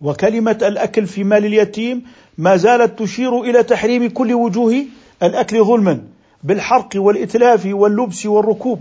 وكلمة 0.00 0.58
الأكل 0.62 1.06
في 1.06 1.24
مال 1.24 1.44
اليتيم 1.44 2.02
ما 2.38 2.56
زالت 2.56 2.98
تشير 2.98 3.40
إلى 3.40 3.62
تحريم 3.62 4.08
كل 4.10 4.32
وجوه 4.32 4.84
الأكل 5.22 5.64
ظلما 5.64 6.02
بالحرق 6.44 6.88
والإتلاف 6.96 7.66
واللبس 7.66 8.26
والركوب. 8.26 8.80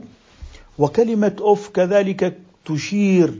وكلمة 0.77 1.35
أوف 1.41 1.69
كذلك 1.69 2.37
تشير 2.65 3.33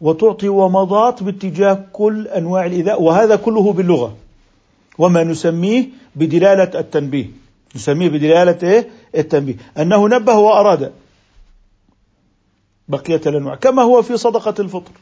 وتعطي 0.00 0.48
ومضات 0.48 1.22
باتجاه 1.22 1.84
كل 1.92 2.28
أنواع 2.28 2.66
الإيذاء 2.66 3.02
وهذا 3.02 3.36
كله 3.36 3.72
باللغة. 3.72 4.16
وما 4.98 5.24
نسميه 5.24 5.88
بدلالة 6.16 6.80
التنبيه. 6.80 7.30
نسميه 7.76 8.08
بدلالة 8.08 8.58
إيه؟ 8.62 8.88
التنبيه. 9.14 9.56
أنه 9.78 10.08
نبه 10.08 10.38
وأراد 10.38 10.92
بقية 12.88 13.20
الأنواع 13.26 13.54
كما 13.54 13.82
هو 13.82 14.02
في 14.02 14.16
صدقة 14.16 14.54
الفطر. 14.58 14.92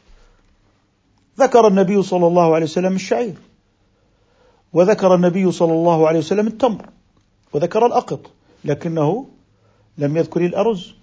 ذكر 1.39 1.67
النبي 1.67 2.03
صلى 2.03 2.27
الله 2.27 2.55
عليه 2.55 2.65
وسلم 2.65 2.95
الشعير 2.95 3.33
وذكر 4.73 5.15
النبي 5.15 5.51
صلى 5.51 5.71
الله 5.73 6.07
عليه 6.07 6.19
وسلم 6.19 6.47
التمر 6.47 6.89
وذكر 7.53 7.85
الأقط 7.85 8.31
لكنه 8.65 9.27
لم 9.97 10.17
يذكر 10.17 10.45
الأرز. 10.45 10.93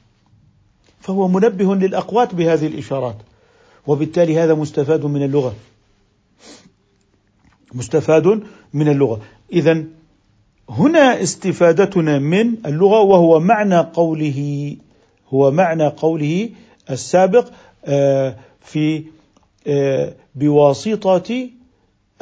فهو 1.01 1.29
منبه 1.29 1.75
للأقوات 1.75 2.35
بهذه 2.35 2.67
الإشارات 2.67 3.17
وبالتالي 3.87 4.39
هذا 4.39 4.55
مستفاد 4.55 5.05
من 5.05 5.23
اللغة. 5.23 5.55
مستفاد 7.75 8.43
من 8.75 8.89
اللغة. 8.89 9.21
إذا 9.53 9.85
هنا 10.71 11.23
استفادتنا 11.23 12.19
من 12.19 12.55
اللغة 12.67 13.01
وهو 13.01 13.41
معنى 13.41 13.79
قوله 13.79 14.77
هو 15.29 15.51
معنى 15.51 15.87
قوله 15.87 16.49
السابق 16.91 17.49
آه، 17.85 18.37
في 18.61 19.05
آه، 19.67 20.15
بواسطة 20.35 21.49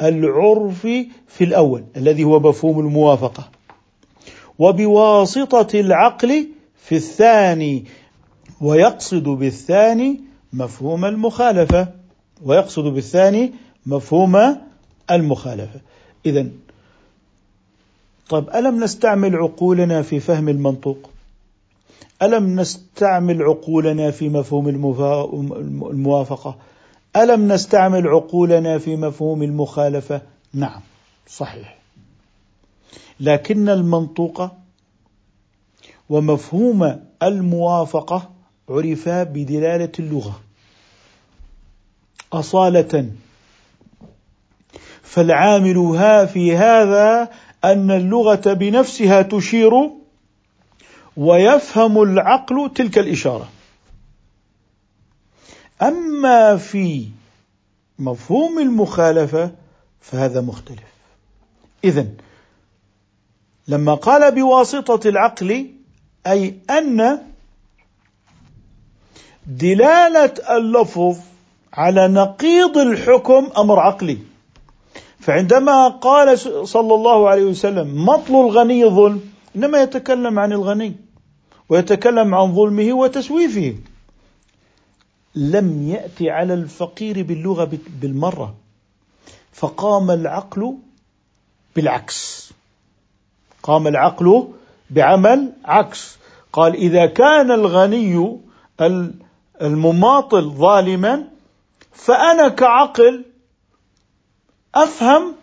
العرف 0.01 0.87
في 1.27 1.43
الأول 1.43 1.83
الذي 1.97 2.23
هو 2.23 2.39
مفهوم 2.39 2.79
الموافقة. 2.79 3.49
وبواسطة 4.59 5.79
العقل 5.79 6.47
في 6.75 6.95
الثاني 6.95 7.85
ويقصد 8.61 9.23
بالثاني 9.23 10.21
مفهوم 10.53 11.05
المخالفة. 11.05 11.87
ويقصد 12.45 12.83
بالثاني 12.83 13.53
مفهوم 13.85 14.57
المخالفة. 15.11 15.79
إذا 16.25 16.47
طيب 18.29 18.49
ألم 18.49 18.83
نستعمل 18.83 19.35
عقولنا 19.35 20.01
في 20.01 20.19
فهم 20.19 20.49
المنطوق؟ 20.49 21.09
ألم 22.21 22.59
نستعمل 22.59 23.43
عقولنا 23.43 24.11
في 24.11 24.29
مفهوم 24.29 24.69
الموافقة؟ 25.91 26.57
ألم 27.15 27.51
نستعمل 27.51 28.07
عقولنا 28.07 28.77
في 28.77 28.95
مفهوم 28.95 29.43
المخالفة؟ 29.43 30.21
نعم 30.53 30.81
صحيح. 31.27 31.77
لكن 33.19 33.69
المنطوق 33.69 34.51
ومفهوم 36.09 36.99
الموافقة 37.23 38.29
عرفا 38.69 39.23
بدلالة 39.23 39.91
اللغة. 39.99 40.39
أصالة 42.33 43.09
فالعامل 45.09 45.77
ها 45.77 46.25
في 46.25 46.55
هذا 46.55 47.29
أن 47.63 47.91
اللغة 47.91 48.53
بنفسها 48.53 49.21
تشير 49.21 49.71
ويفهم 51.17 52.01
العقل 52.01 52.71
تلك 52.75 52.97
الإشارة. 52.97 53.49
أما 55.81 56.57
في 56.57 57.07
مفهوم 57.99 58.59
المخالفة 58.59 59.51
فهذا 60.01 60.41
مختلف. 60.41 60.89
اذا 61.83 62.07
لما 63.67 63.93
قال 63.93 64.35
بواسطة 64.35 65.09
العقل 65.09 65.69
أي 66.27 66.53
أن 66.69 67.17
دلالة 69.47 70.33
اللفظ 70.49 71.17
على 71.73 72.07
نقيض 72.07 72.77
الحكم 72.77 73.49
أمر 73.57 73.79
عقلي. 73.79 74.28
فعندما 75.19 75.87
قال 75.87 76.39
صلى 76.69 76.93
الله 76.95 77.29
عليه 77.29 77.43
وسلم 77.43 78.05
مطل 78.05 78.35
الغني 78.35 78.85
ظلم 78.85 79.21
إنما 79.55 79.81
يتكلم 79.81 80.39
عن 80.39 80.51
الغني 80.53 80.95
ويتكلم 81.69 82.35
عن 82.35 82.55
ظلمه 82.55 82.93
وتسويفه. 82.93 83.75
لم 85.35 85.89
يأتي 85.89 86.29
على 86.29 86.53
الفقير 86.53 87.23
باللغة 87.23 87.71
بالمرة 88.01 88.55
فقام 89.53 90.11
العقل 90.11 90.77
بالعكس. 91.75 92.51
قام 93.63 93.87
العقل 93.87 94.47
بعمل 94.89 95.53
عكس. 95.65 96.17
قال 96.53 96.75
إذا 96.75 97.05
كان 97.05 97.51
الغني 97.51 98.39
المماطل 99.61 100.49
ظالما 100.49 101.23
فأنا 101.91 102.47
كعقل 102.47 103.25
أفهم 104.83 105.35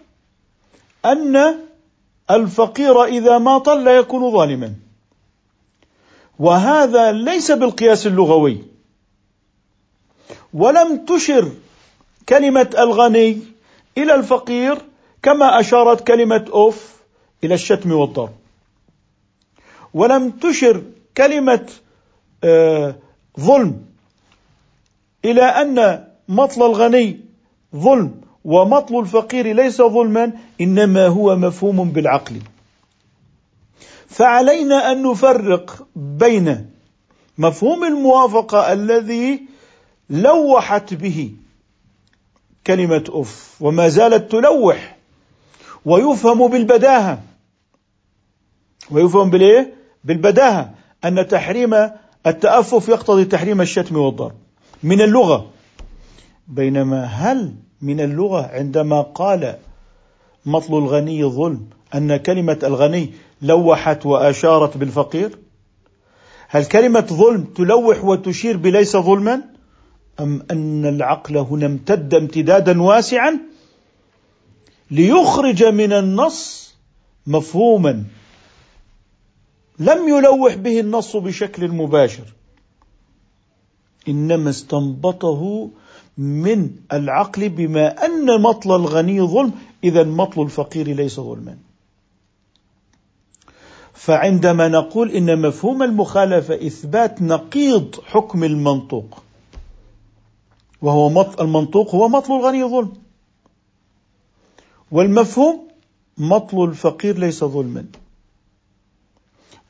أن 1.05 1.59
الفقير 2.31 3.05
إذا 3.05 3.39
ماطل 3.39 3.85
لا 3.85 3.97
يكون 3.97 4.31
ظالما. 4.31 4.75
وهذا 6.39 7.13
ليس 7.13 7.51
بالقياس 7.51 8.07
اللغوي. 8.07 8.65
ولم 10.55 11.05
تشر 11.05 11.53
كلمة 12.29 12.71
الغني 12.79 13.39
إلى 13.99 14.15
الفقير 14.15 14.79
كما 15.23 15.61
أشارت 15.61 16.07
كلمة 16.07 16.45
أوف 16.53 16.97
إلى 17.45 17.55
الشتم 17.55 17.93
والضرب. 17.93 18.33
ولم 19.95 20.31
تشر 20.31 20.83
كلمة 21.17 21.67
آه 22.45 22.95
ظلم 23.41 23.87
إلى 25.25 25.43
أن 25.43 26.05
مطل 26.29 26.63
الغني 26.63 27.21
ظلم 27.77 28.21
ومطل 28.47 28.99
الفقير 28.99 29.53
ليس 29.53 29.83
ظلما 29.83 30.33
إنما 30.61 31.07
هو 31.07 31.37
مفهوم 31.37 31.91
بالعقل. 31.91 32.41
فعلينا 34.07 34.93
أن 34.93 35.03
نفرق 35.03 35.87
بين 35.97 36.71
مفهوم 37.39 37.85
الموافقة 37.85 38.73
الذي 38.73 39.43
لوحت 40.11 40.95
به 40.95 41.33
كلمة 42.67 43.05
أف 43.09 43.57
وما 43.61 43.89
زالت 43.89 44.33
تلوح 44.33 44.97
ويفهم 45.85 46.49
بالبداهة. 46.49 47.23
ويفهم 48.91 49.31
بالإيه؟ 49.31 49.75
بالبداهة 50.05 50.75
أن 51.05 51.29
تحريم 51.29 51.75
التأفف 52.27 52.89
يقتضي 52.89 53.25
تحريم 53.25 53.61
الشتم 53.61 53.97
والضرب. 53.97 54.35
من 54.83 55.01
اللغة 55.01 55.51
بينما 56.49 57.05
هل 57.05 57.55
من 57.83 58.01
اللغة 58.01 58.47
عندما 58.47 59.01
قال 59.03 59.59
مطل 60.47 60.79
الغني 60.79 61.25
ظلم 61.25 61.69
أن 61.95 62.17
كلمة 62.17 62.59
الغني 62.63 63.15
لوحت 63.43 64.07
وأشارت 64.07 64.77
بالفقير؟ 64.77 65.39
هل 66.49 66.65
كلمة 66.65 67.07
ظلم 67.11 67.45
تلوح 67.45 68.05
وتشير 68.05 68.57
بليس 68.57 68.97
ظلما؟ 68.97 69.43
أم 70.21 70.47
أن 70.51 70.87
العقل 70.87 71.37
هنا 71.37 71.67
امتد 71.67 72.15
امتدادا 72.15 72.83
واسعا 72.83 73.39
ليخرج 74.91 75.65
من 75.65 75.93
النص 75.93 76.75
مفهوما 77.27 78.05
لم 79.79 80.09
يلوح 80.09 80.55
به 80.55 80.81
النص 80.81 81.17
بشكل 81.17 81.69
مباشر 81.69 82.25
إنما 84.09 84.51
استنبطه 84.51 85.71
من 86.19 86.71
العقل 86.93 87.49
بما 87.49 88.05
أن 88.07 88.43
مطل 88.43 88.77
الغني 88.77 89.23
ظلم 89.23 89.53
اذا 89.85 90.05
مطل 90.05 90.43
الفقير 90.43 90.89
ليس 90.89 91.21
ظلما. 91.21 91.57
فعندما 93.95 94.69
نقول 94.69 95.11
إن 95.11 95.43
مفهوم 95.43 95.83
المخالفة 95.83 96.55
إثبات 96.55 97.23
نقيض 97.23 97.95
حكم 98.05 98.45
المنطوق 98.45 99.23
وهو 100.83 101.09
مط 101.09 101.41
المنطوق 101.41 101.95
هو 101.95 102.09
مطل 102.09 102.33
الغني 102.33 102.65
ظلم. 102.65 102.93
والمفهوم 104.91 105.69
مطل 106.19 106.65
الفقير 106.65 107.19
ليس 107.19 107.45
ظلما. 107.45 107.85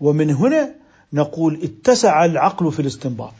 ومن 0.00 0.30
هنا 0.30 0.74
نقول 1.12 1.60
اتسع 1.62 2.24
العقل 2.24 2.72
في 2.72 2.80
الاستنباط. 2.82 3.32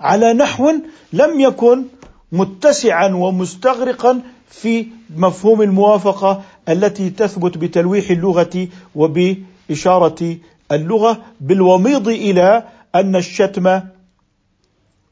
على 0.00 0.32
نحو 0.32 0.72
لم 1.12 1.40
يكن 1.40 1.84
متسعا 2.32 3.08
ومستغرقا 3.08 4.20
في 4.50 4.86
مفهوم 5.16 5.62
الموافقة 5.62 6.42
التي 6.68 7.10
تثبت 7.10 7.58
بتلويح 7.58 8.10
اللغة 8.10 8.68
وبإشارة 8.94 10.36
اللغة 10.72 11.18
بالوميض 11.40 12.08
إلى 12.08 12.64
أن 12.94 13.16
الشتم 13.16 13.80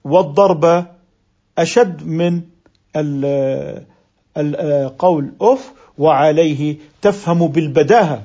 والضرب 0.05 0.87
أشد 1.59 2.07
من 2.07 2.41
القول 4.37 5.33
أوف 5.41 5.71
وعليه 5.99 6.77
تفهم 7.03 7.47
بالبداهة 7.47 8.23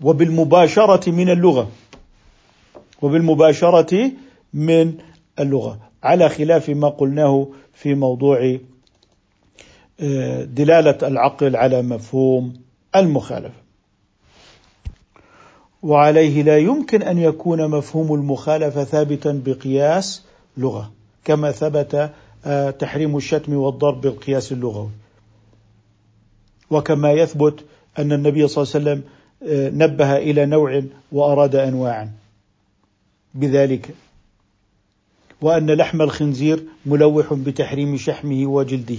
وبالمباشرة 0.00 1.10
من 1.10 1.30
اللغة 1.30 1.68
وبالمباشرة 3.02 4.10
من 4.54 4.94
اللغة. 5.40 5.78
على 6.02 6.28
خلاف 6.28 6.70
ما 6.70 6.88
قلناه 6.88 7.48
في 7.74 7.94
موضوع 7.94 8.58
آه، 10.00 10.44
دلالة 10.44 10.98
العقل 11.08 11.56
على 11.56 11.82
مفهوم 11.82 12.52
المخالفة. 12.96 13.62
وعليه 15.82 16.42
لا 16.42 16.58
يمكن 16.58 17.02
أن 17.02 17.18
يكون 17.18 17.68
مفهوم 17.68 18.14
المخالفة 18.14 18.84
ثابتا 18.84 19.42
بقياس 19.46 20.22
لغة 20.56 20.92
كما 21.24 21.50
ثبت 21.50 22.10
آه، 22.44 22.70
تحريم 22.70 23.16
الشتم 23.16 23.54
والضرب 23.54 24.00
بالقياس 24.00 24.52
اللغوي. 24.52 24.90
وكما 26.70 27.12
يثبت 27.12 27.64
أن 27.98 28.12
النبي 28.12 28.48
صلى 28.48 28.62
الله 28.62 28.74
عليه 28.74 28.84
وسلم 28.84 29.02
آه، 29.48 29.70
نبه 29.70 30.16
إلى 30.16 30.46
نوع 30.46 30.82
وأراد 31.12 31.56
أنواعا. 31.56 32.12
بذلك 33.34 33.94
وأن 35.42 35.70
لحم 35.70 36.02
الخنزير 36.02 36.64
ملوح 36.86 37.34
بتحريم 37.34 37.96
شحمه 37.96 38.46
وجلده. 38.46 38.98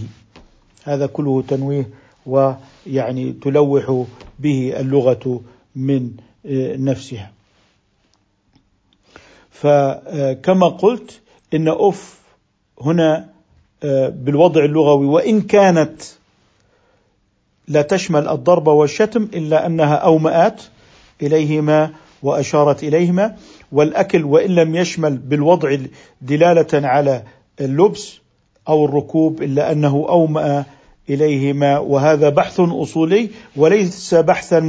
هذا 0.84 1.06
كله 1.06 1.44
تنويه 1.48 1.90
ويعني 2.26 3.34
تلوح 3.42 4.06
به 4.40 4.74
اللغة 4.80 5.42
من 5.76 6.12
آه، 6.46 6.76
نفسها. 6.76 7.32
فكما 9.52 10.68
قلت 10.68 11.20
إن 11.54 11.68
أف 11.68 12.20
هنا 12.82 13.30
آه، 13.84 14.10
بالوضع 14.10 14.66
اللغوي 14.66 15.06
وإن 15.06 15.42
كانت 15.42 16.02
لا 17.68 17.82
تشمل 17.82 18.28
الضرب 18.28 18.68
والشتم 18.68 19.28
إلا 19.34 19.66
أنها 19.66 19.96
أومأت 19.96 20.62
إليهما 21.22 21.94
وأشارت 22.24 22.84
إليهما 22.84 23.38
والأكل 23.74 24.24
وإن 24.26 24.56
لم 24.56 24.76
يشمل 24.76 25.18
بالوضع 25.18 25.78
دلالة 26.22 26.88
على 26.88 27.24
اللبس 27.62 28.20
أو 28.68 28.86
الركوب 28.86 29.42
إلا 29.44 29.72
أنه 29.72 30.06
أومأ 30.10 30.66
إليهما. 31.10 31.80
وهذا 31.80 32.30
بحث 32.30 32.60
أصولي 32.60 33.30
وليس 33.56 34.16
بحثا 34.16 34.60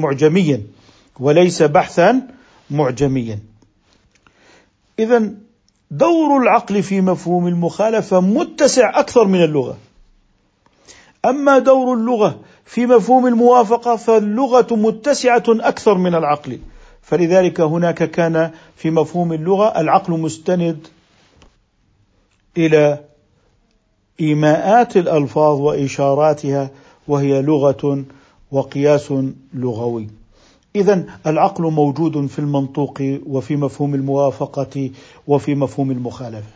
دور 5.91 6.43
العقل 6.43 6.83
في 6.83 7.01
مفهوم 7.01 7.47
المخالفة 7.49 8.21
متسع 8.21 8.99
أكثر 9.01 9.25
من 9.25 9.45
اللغة. 9.45 9.77
أما 11.25 11.59
دور 11.59 11.95
اللغة 11.95 12.41
في 12.65 12.87
مفهوم 12.87 13.27
الموافقة 13.27 13.97
فاللغة 13.97 14.67
متسعة 14.71 15.45
أكثر 15.49 15.95
من 15.95 16.15
العقل. 16.15 16.59
فلذلك 17.05 17.61
هناك 17.61 18.11
كان 18.11 18.51
في 18.77 18.91
مفهوم 18.91 19.33
اللغة 19.33 19.81
العقل 19.81 20.13
مستند 20.21 20.87
إلى 22.57 23.01
إيماءات 24.21 24.97
الألفاظ 24.97 25.61
وإشاراتها 25.61 26.71
وهي 27.09 27.43
لغة 27.43 28.05
وقياس 28.53 29.13
لغوي 29.55 30.09
إذا 30.77 31.05
العقل 31.27 31.65
موجود 31.65 32.27
في 32.27 32.39
المنطوق 32.39 33.03
وفي 33.27 33.57
مفهوم 33.57 33.95
الموافقة 33.95 34.91
وفي 35.27 35.55
مفهوم 35.55 35.91
المخالفة. 35.91 36.51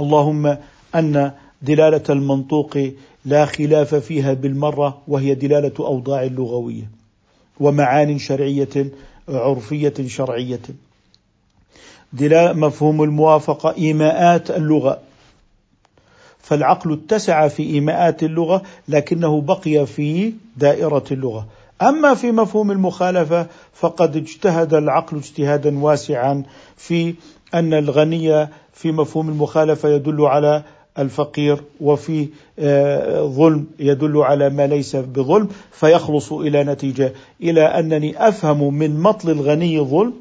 اللهم 0.00 0.56
أن 0.94 1.32
دلالة 1.62 2.02
المنطوق 2.10 2.78
لا 3.24 3.46
خلاف 3.46 3.94
فيها 3.94 4.32
بالمرة 4.32 4.98
وهي 5.08 5.34
دلالة 5.34 5.72
أوضاع 5.80 6.24
لغوية 6.24 6.90
ومعان 7.60 8.18
شرعية 8.18 8.90
عرفية 9.28 9.94
شرعية. 10.06 10.60
دلالة 12.12 12.52
مفهوم 12.52 13.02
الموافقة 13.02 13.74
إيماءات 13.78 14.50
اللغة 14.50 15.00
فالعقل 16.38 16.92
اتسع 16.92 17.48
في 17.48 17.62
إيماءات 17.62 18.22
اللغة 18.22 18.62
لكنه 18.88 19.40
بقي 19.40 19.86
في 19.86 20.32
دائرة 20.56 21.04
اللغة 21.10 21.46
أما 21.82 22.14
في 22.14 22.32
مفهوم 22.32 22.70
المخالفة 22.70 23.46
فقد 23.74 24.16
اجتهد 24.16 24.74
العقل 24.74 25.16
اجتهادا 25.16 25.78
واسعا 25.78 26.42
في 26.76 27.14
أن 27.54 27.74
الغني 27.74 28.48
في 28.72 28.92
مفهوم 28.92 29.28
المخالفة 29.28 29.88
يدل 29.88 30.20
على 30.22 30.62
الفقير 30.98 31.62
وفي 31.80 32.28
ظلم 33.36 33.66
يدل 33.78 34.18
على 34.18 34.50
ما 34.50 34.66
ليس 34.66 34.96
بظلم 34.96 35.48
فيخلص 35.72 36.32
إلى 36.32 36.64
نتيجة. 36.64 37.12
إلى 37.42 37.62
أنني 37.62 38.28
أفهم 38.28 38.74
من 38.74 39.00
مطل 39.00 39.30
الغني 39.30 39.80
ظلم 39.80 40.12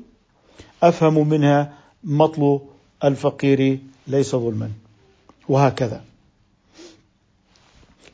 أفهم 0.84 1.30
منها 1.30 1.74
مطل 2.04 2.60
الفقير 3.04 3.80
ليس 4.08 4.36
ظلما. 4.36 4.70
وهكذا. 5.50 6.02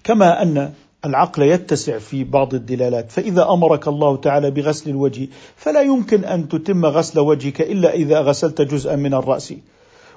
كما 0.03 0.41
أن 0.41 0.73
العقل 1.05 1.43
يتسع 1.43 1.97
في 1.97 2.23
بعض 2.23 2.53
الدلالات 2.53 3.11
فإذا 3.11 3.49
أمرك 3.49 3.87
الله 3.87 4.17
تعالى 4.17 4.51
بغسل 4.51 4.89
الوجه 4.89 5.27
فلا 5.55 5.81
يمكن 5.81 6.25
أن 6.25 6.49
تتم 6.49 6.85
غسل 6.85 7.19
وجهك 7.19 7.61
إلا 7.61 7.93
إذا 7.93 8.19
غسلت 8.21 8.61
جزءا 8.61 8.95
من 8.95 9.13
الرأس. 9.13 9.53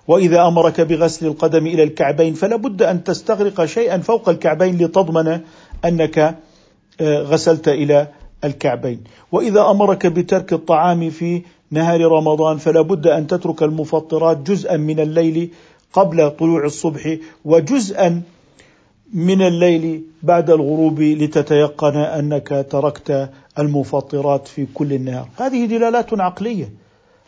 وإذا 0.09 0.47
أمرك 0.47 0.81
بغسل 0.81 1.27
القدم 1.27 1.67
إلى 1.67 1.83
الكعبين 1.83 2.35
فلا 2.35 2.57
بد 2.57 2.83
أن 2.83 3.05
تستغرق 3.05 3.65
شيئا 3.65 3.99
فوق 3.99 4.29
الكعبين 4.29 4.79
لتضمن 4.79 5.41
أنك 5.85 6.19
آه، 7.01 7.23
غسلت 7.23 7.69
إلى 7.69 8.09
الكعبين. 8.45 9.05
وإذا 9.33 9.71
أمرك 9.71 10.07
بترك 10.07 10.53
الطعام 10.53 11.11
في 11.11 11.43
نهار 11.71 12.01
رمضان 12.01 12.57
فلا 12.57 12.81
بد 12.81 13.07
أن 13.07 13.27
تترك 13.27 13.63
المفطرات 13.63 14.51
جزءا 14.51 14.77
من 14.77 15.01
الليل 15.01 15.51
قبل 15.93 16.31
طلوع 16.31 16.65
الصبح 16.65 17.17
وجزءا 17.45 18.23
من 19.15 19.43
الليل 19.43 20.03
بعد 20.23 20.51
الغروب 20.51 21.01
لتتيقن 21.01 21.97
أنك 21.97 22.67
تركت 22.71 23.31
المفطرات 23.59 24.49
في 24.49 24.67
كل 24.75 24.93
النهار، 24.93 25.29
هذه 25.37 25.65
دلالات 25.65 26.21
عقلية. 26.21 26.73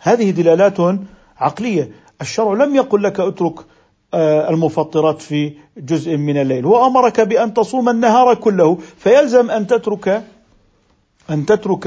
هذه 0.01 0.31
دلالات 0.31 0.99
عقلية، 1.37 1.91
الشرع 2.25 2.53
لم 2.65 2.77
يقل 2.77 3.03
لك 3.03 3.21
اترك 3.21 3.55
آه، 4.15 4.51
المفطرات 4.51 5.23
في 5.23 5.53
جزء 5.79 6.17
من 6.17 6.37
الليل، 6.37 6.65
هو 6.67 6.87
أمرك 6.87 7.21
بأن 7.21 7.55
تصوم 7.55 7.89
النهار 7.89 8.35
كله، 8.35 8.79
فيلزم 8.99 9.51
أن 9.51 9.67
تترك 9.67 10.23
أن 11.31 11.47
تترك 11.47 11.87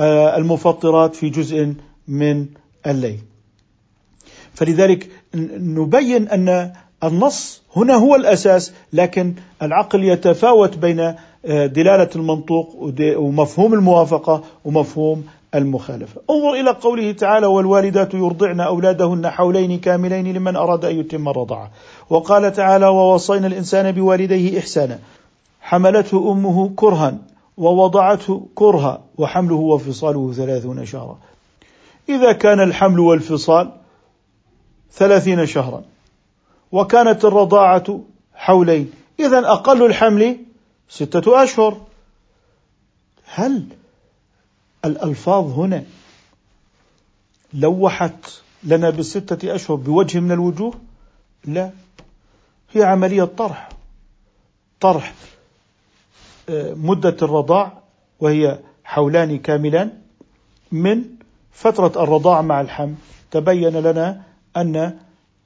آه، 0.00 0.36
المفطرات 0.36 1.14
في 1.14 1.28
جزء 1.28 1.74
من 2.08 2.46
الليل. 2.86 3.18
فلذلك 4.54 5.10
نبين 5.34 6.28
أن 6.28 6.72
النص 7.04 7.62
هنا 7.76 7.94
هو 7.94 8.14
الأساس 8.14 8.72
لكن 8.92 9.34
العقل 9.62 10.04
يتفاوت 10.04 10.76
بين 10.76 11.00
آه، 11.00 11.66
دلالة 11.66 12.08
المنطوق 12.16 12.92
ومفهوم 13.00 13.74
الموافقة 13.74 14.42
ومفهوم 14.64 15.24
المخالفة. 15.54 16.20
انظر 16.30 16.52
إلى 16.52 16.70
قوله 16.70 17.12
تعالى: 17.12 17.46
والوالدات 17.46 18.14
يرضعن 18.14 18.60
أولادهن 18.60 19.30
حولين 19.30 19.78
كاملين 19.78 20.32
لمن 20.32 20.56
أراد 20.56 20.84
أن 20.84 21.00
يتم 21.00 21.28
الرضاعه. 21.28 21.70
وقال 22.10 22.52
تعالى: 22.52 22.86
ووصينا 22.86 23.46
الإنسان 23.46 23.92
بوالديه 23.92 24.58
إحسانا. 24.58 24.98
حملته 25.60 26.32
أمه 26.32 26.70
كرها 26.76 27.18
ووضعته 27.56 28.46
كرها 28.54 29.00
وحمله 29.18 29.56
وفصاله 29.56 30.32
ثلاثون 30.32 30.86
شهرا. 30.86 31.18
إذا 32.08 32.32
كان 32.32 32.60
الحمل 32.60 33.00
والفصال 33.00 33.70
ثلاثين 34.92 35.46
شهرا 35.46 35.82
وكانت 36.72 37.24
الرضاعة 37.24 38.00
حولين 38.34 38.92
إذا 39.20 39.38
أقل 39.38 39.86
الحمل 39.86 40.36
ستة 40.88 41.42
أشهر 41.42 41.76
هل 43.24 43.64
الألفاظ 44.84 45.58
هنا 45.58 45.84
لوحت 47.54 48.40
لنا 48.64 48.90
بالستة 48.90 49.54
أشهر 49.54 49.76
بوجه 49.76 50.20
من 50.20 50.32
الوجوه؟ 50.32 50.74
لا. 51.44 51.70
هي 52.72 52.82
عملية 52.82 53.24
طرح. 53.24 53.68
طرح 54.80 55.14
آه، 56.48 56.74
مدة 56.74 57.16
الرضاع 57.22 57.82
وهي 58.20 58.58
حولان 58.84 59.38
كاملان 59.38 60.00
من 60.72 61.04
فترة 61.52 62.02
الرضاع 62.02 62.42
مع 62.42 62.60
الحمل. 62.60 62.94
تبين 63.30 63.76
لنا 63.76 64.22
أن 64.56 64.98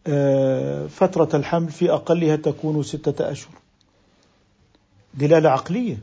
آه، 0.06 0.86
فترة 0.86 1.28
الحمل 1.36 1.70
في 1.70 1.92
أقلها 1.92 2.36
تكون 2.36 2.82
ستة 2.82 3.30
أشهر. 3.30 3.54
دلالة 5.14 5.50
عقلية. 5.50 5.98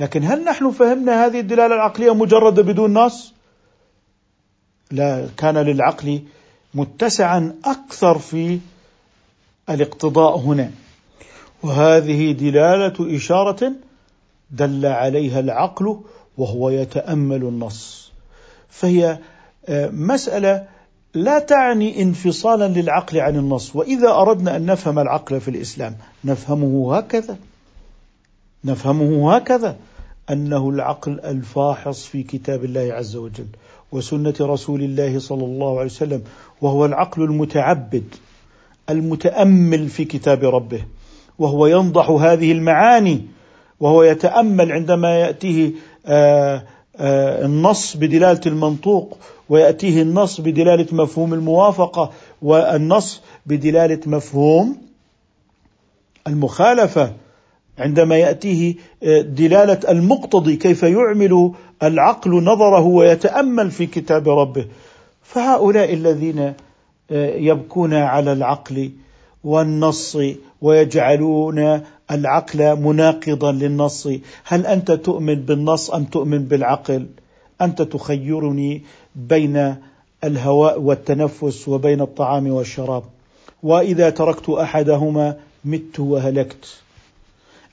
لكن 0.00 0.24
هل 0.24 0.44
نحن 0.44 0.70
فهمنا 0.70 1.26
هذه 1.26 1.40
الدلالة 1.40 1.74
العقلية 1.74 2.14
مجردة 2.14 2.62
بدون 2.62 2.94
نص؟ 2.94 3.32
لا 4.90 5.28
كان 5.36 5.58
للعقل 5.58 6.22
متسعا 6.74 7.54
أكثر 7.64 8.18
في 8.18 8.58
الاقتضاء 9.70 10.38
هنا. 10.38 10.70
وهذه 11.62 12.32
دلالة 12.32 13.16
إشارة 13.16 13.72
دل 14.50 14.86
عليها 14.86 15.40
العقل 15.40 16.00
وهو 16.38 16.70
يتأمل 16.70 17.42
النص. 17.42 18.12
فهي 18.68 19.18
آه، 19.68 19.88
مسألة 19.88 20.66
لا 21.14 21.38
تعني 21.38 22.02
انفصالا 22.02 22.68
للعقل 22.68 23.20
عن 23.20 23.36
النص. 23.36 23.76
وإذا 23.76 24.10
أردنا 24.10 24.56
أن 24.56 24.66
نفهم 24.66 24.98
العقل 24.98 25.40
في 25.40 25.48
الإسلام 25.48 25.96
نفهمه 26.24 26.96
هكذا. 26.96 27.36
نفهمه 28.64 29.36
هكذا 29.36 29.76
أنه 30.30 30.68
العقل 30.70 31.20
الفاحص 31.20 32.04
في 32.06 32.22
كتاب 32.22 32.64
الله 32.64 32.92
عز 32.92 33.16
وجل 33.16 33.46
وسنة 33.92 34.34
رسول 34.40 34.82
الله 34.82 35.18
صلى 35.18 35.44
الله 35.44 35.76
عليه 35.78 35.90
وسلم 35.90 36.22
وهو 36.60 36.84
العقل 36.84 37.22
المتعبد 37.22 38.04
المتأمل 38.90 39.88
في 39.88 40.04
كتاب 40.04 40.44
ربه 40.44 40.84
وهو 41.38 41.66
ينضح 41.66 42.10
هذه 42.10 42.52
المعاني 42.52 43.26
وهو 43.80 44.02
يتأمل 44.02 44.72
عندما 44.72 45.20
يأتيه 45.20 45.70
آه 46.06 46.62
آه 46.96 47.44
النص 47.46 47.96
بدلالة 47.96 48.40
المنطوق 48.46 49.18
ويأتيه 49.48 50.02
النص 50.02 50.40
بدلالة 50.40 50.86
مفهوم 50.92 51.34
الموافقة 51.34 52.10
والنص 52.42 53.20
بدلالة 53.46 54.00
مفهوم 54.06 54.76
المخالفة. 56.26 57.12
عندما 57.78 58.16
يأتيه 58.16 58.74
آه، 59.02 59.20
دلالة 59.20 59.80
المقتضي 59.88 60.56
كيف 60.56 60.82
يعمل 60.82 61.52
العقل 61.82 62.30
نظره 62.44 62.80
ويتأمل 62.80 63.70
في 63.70 63.86
كتاب 63.86 64.28
ربه. 64.28 64.66
فهؤلاء 65.22 65.94
الذين 65.94 66.38
آه، 67.10 67.36
يبكون 67.36 67.94
على 67.94 68.32
العقل 68.32 68.90
والنص 69.44 70.18
ويجعلون 70.60 71.80
العقل 72.10 72.76
مناقضا 72.76 73.52
للنص. 73.52 74.08
هل 74.44 74.66
أنت 74.66 74.92
تؤمن 74.92 75.34
بالنص 75.34 75.90
أم 75.90 76.04
تؤمن 76.04 76.44
بالعقل؟ 76.44 77.06
أنت 77.60 77.82
تخيرني 77.82 78.82
بين 79.16 79.76
الهواء 80.24 80.80
والتنفس 80.80 81.68
وبين 81.68 82.00
الطعام 82.00 82.52
والشراب. 82.52 83.02
وإذا 83.62 84.10
تركت 84.10 84.48
أحدهما 84.48 85.36
مت 85.64 86.00
وهلكت. 86.00 86.82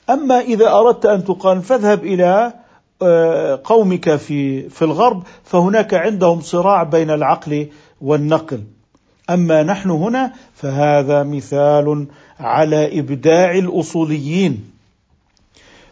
أما 0.09 0.39
إذا 0.39 0.71
أردت 0.71 1.05
أن 1.05 1.23
تقال 1.23 1.61
فاذهب 1.61 2.03
إلى 2.05 2.53
آه، 3.01 3.61
قومك 3.63 4.15
في 4.15 4.69
في 4.69 4.81
الغرب 4.81 5.23
فهناك 5.43 5.93
عندهم 5.93 6.41
صراع 6.41 6.83
بين 6.83 7.11
العقل 7.11 7.67
والنقل. 8.01 8.63
أما 9.29 9.63
نحن 9.63 9.89
هنا 9.89 10.33
فهذا 10.55 11.23
مثال 11.23 12.07
على 12.39 12.99
إبداع 12.99 13.51
الأصوليين 13.51 14.71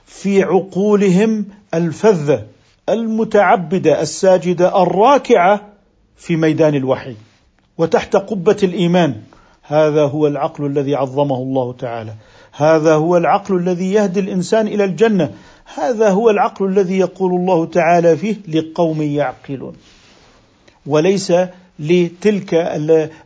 في 0.05 0.43
عقولهم 0.43 1.45
الفذة 1.74 2.43
المتعبدة 2.89 4.01
الساجدة 4.01 4.84
الراكعة 4.84 5.61
في 6.18 6.36
ميدان 6.36 6.76
الوحي 6.76 7.15
وتحت 7.78 8.15
قبة 8.15 8.57
الإيمان. 8.63 9.22
هذا 9.63 10.03
هو 10.03 10.28
العقل 10.28 10.65
الذي 10.65 10.95
عظمه 10.95 11.36
الله 11.36 11.74
تعالى. 11.74 12.13
هذا 12.58 12.93
هو 12.93 13.18
العقل 13.18 13.55
الذي 13.55 13.91
يهدي 13.91 14.20
الإنسان 14.20 14.68
إلى 14.68 14.84
الجنة. 14.84 15.32
هذا 15.76 16.10
هو 16.10 16.30
العقل 16.30 16.66
الذي 16.66 16.97
يقول 16.97 17.32
الله 17.32 17.66
تعالى 17.66 18.18
فيه 18.18 18.36
لقوم 18.47 19.01
يعقلون. 19.01 19.74
وليس 20.86 21.34
لتلك 21.80 22.53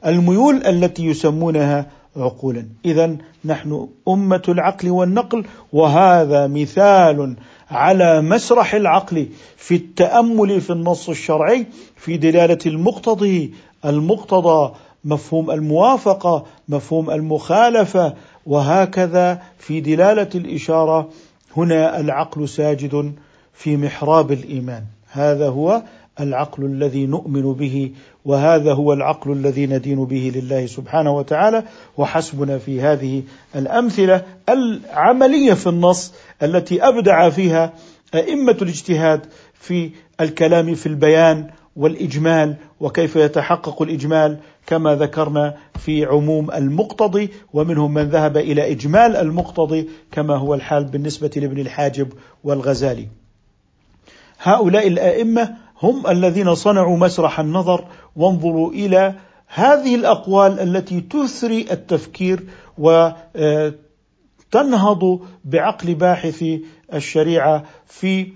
الميول 0.05 0.55
التي 0.65 1.05
يسمونها 1.05 1.85
عقولا. 2.17 2.65
اذا 2.85 3.17
نحن 3.45 3.87
أمة 4.07 4.43
العقل 4.49 4.89
والنقل 4.89 5.45
وهذا 5.73 6.47
مثال 6.47 7.35
على 7.71 8.21
مسرح 8.21 8.73
العقل 8.73 9.27
في 9.57 9.75
التأمل 9.75 10.61
في 10.61 10.69
النص 10.69 11.09
الشرعي 11.09 11.65
في 11.95 12.17
دلالة 12.17 12.57
المقتضي 12.65 13.53
المقتضى 13.85 14.73
مفهوم 15.05 15.51
الموافقة 15.51 16.45
مفهوم 16.69 17.11
المخالفة 17.11 18.13
وهكذا 18.45 19.41
في 19.59 19.81
دلالة 19.81 20.29
الإشارة 20.35 21.09
هنا 21.57 21.99
العقل 21.99 22.49
ساجد 22.49 23.13
في 23.53 23.77
محراب 23.77 24.31
الإيمان. 24.31 24.83
هذا 25.11 25.49
هو 25.49 25.81
العقل 26.19 26.65
الذي 26.65 27.05
نؤمن 27.05 27.53
به 27.53 27.91
وهذا 28.25 28.73
هو 28.73 28.93
العقل 28.93 29.31
الذي 29.31 29.67
ندين 29.67 30.05
به 30.05 30.31
لله 30.35 30.65
سبحانه 30.65 31.11
وتعالى. 31.11 31.63
وحسبنا 31.97 32.57
في 32.57 32.81
هذه 32.81 33.23
الأمثلة 33.55 34.21
العملية 34.49 35.53
في 35.53 35.67
النص 35.67 36.13
التي 36.43 36.87
أبدع 36.87 37.29
فيها 37.29 37.73
أئمة 38.15 38.57
الاجتهاد 38.61 39.25
في 39.53 39.89
الكلام 40.21 40.75
في 40.75 40.85
البيان 40.85 41.49
والإجمال 41.75 42.55
وكيف 42.79 43.15
يتحقق 43.15 43.81
الإجمال 43.81 44.37
كما 44.67 44.95
ذكرنا 44.95 45.57
في 45.79 46.05
عموم 46.05 46.51
المقتضي 46.51 47.29
ومنهم 47.53 47.93
من 47.93 48.03
ذهب 48.09 48.37
إلى 48.37 48.71
إجمال 48.71 49.15
المقتضي 49.15 49.89
كما 50.11 50.35
هو 50.35 50.53
الحال 50.53 50.83
بالنسبة 50.85 51.31
لابن 51.35 51.59
الحاجب 51.59 52.13
والغزالي. 52.43 53.07
هؤلاء 54.41 54.87
الأئمة 54.87 55.55
هم 55.81 56.07
الذين 56.07 56.55
صنعوا 56.55 56.97
مسرح 56.97 57.39
النظر 57.39 57.85
وانظروا 58.15 58.71
إلى 58.71 59.13
هذه 59.47 59.95
الأقوال 59.95 60.59
التي 60.59 61.01
تثري 61.01 61.65
التفكير 61.71 62.43
وتنهض 64.53 65.19
بعقل 65.45 65.95
باحث 65.95 66.45
الشريعة 66.93 67.63
في 67.85 68.27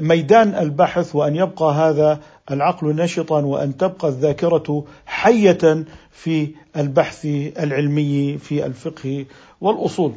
ميدان 0.00 0.54
البحث 0.54 1.16
وأن 1.16 1.36
يبقى 1.36 1.74
هذا 1.74 2.20
العقل 2.50 2.96
نشطا 2.96 3.40
وأن 3.40 3.76
تبقى 3.76 4.08
الذاكرة 4.08 4.84
حية 5.06 5.84
في 6.10 6.48
البحث 6.76 7.26
العلمي 7.58 8.38
في 8.38 8.66
الفقه 8.66 9.26
والأصول. 9.60 10.12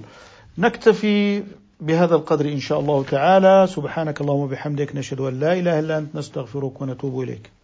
نكتفي 0.58 1.44
بهذا 1.82 2.16
القدر 2.16 2.46
إن 2.46 2.60
شاء 2.60 2.80
الله 2.80 3.04
تعالى، 3.04 3.68
سبحانك 3.70 4.22
اللهم 4.22 4.40
وبحمدك 4.40 4.96
نشهد 4.96 5.22
أن 5.22 5.40
لا 5.40 5.54
إله 5.54 5.80
إلا 5.80 5.98
أنت 5.98 6.16
نستغفرك 6.16 6.82
ونتوب 6.82 7.22
إليك. 7.22 7.63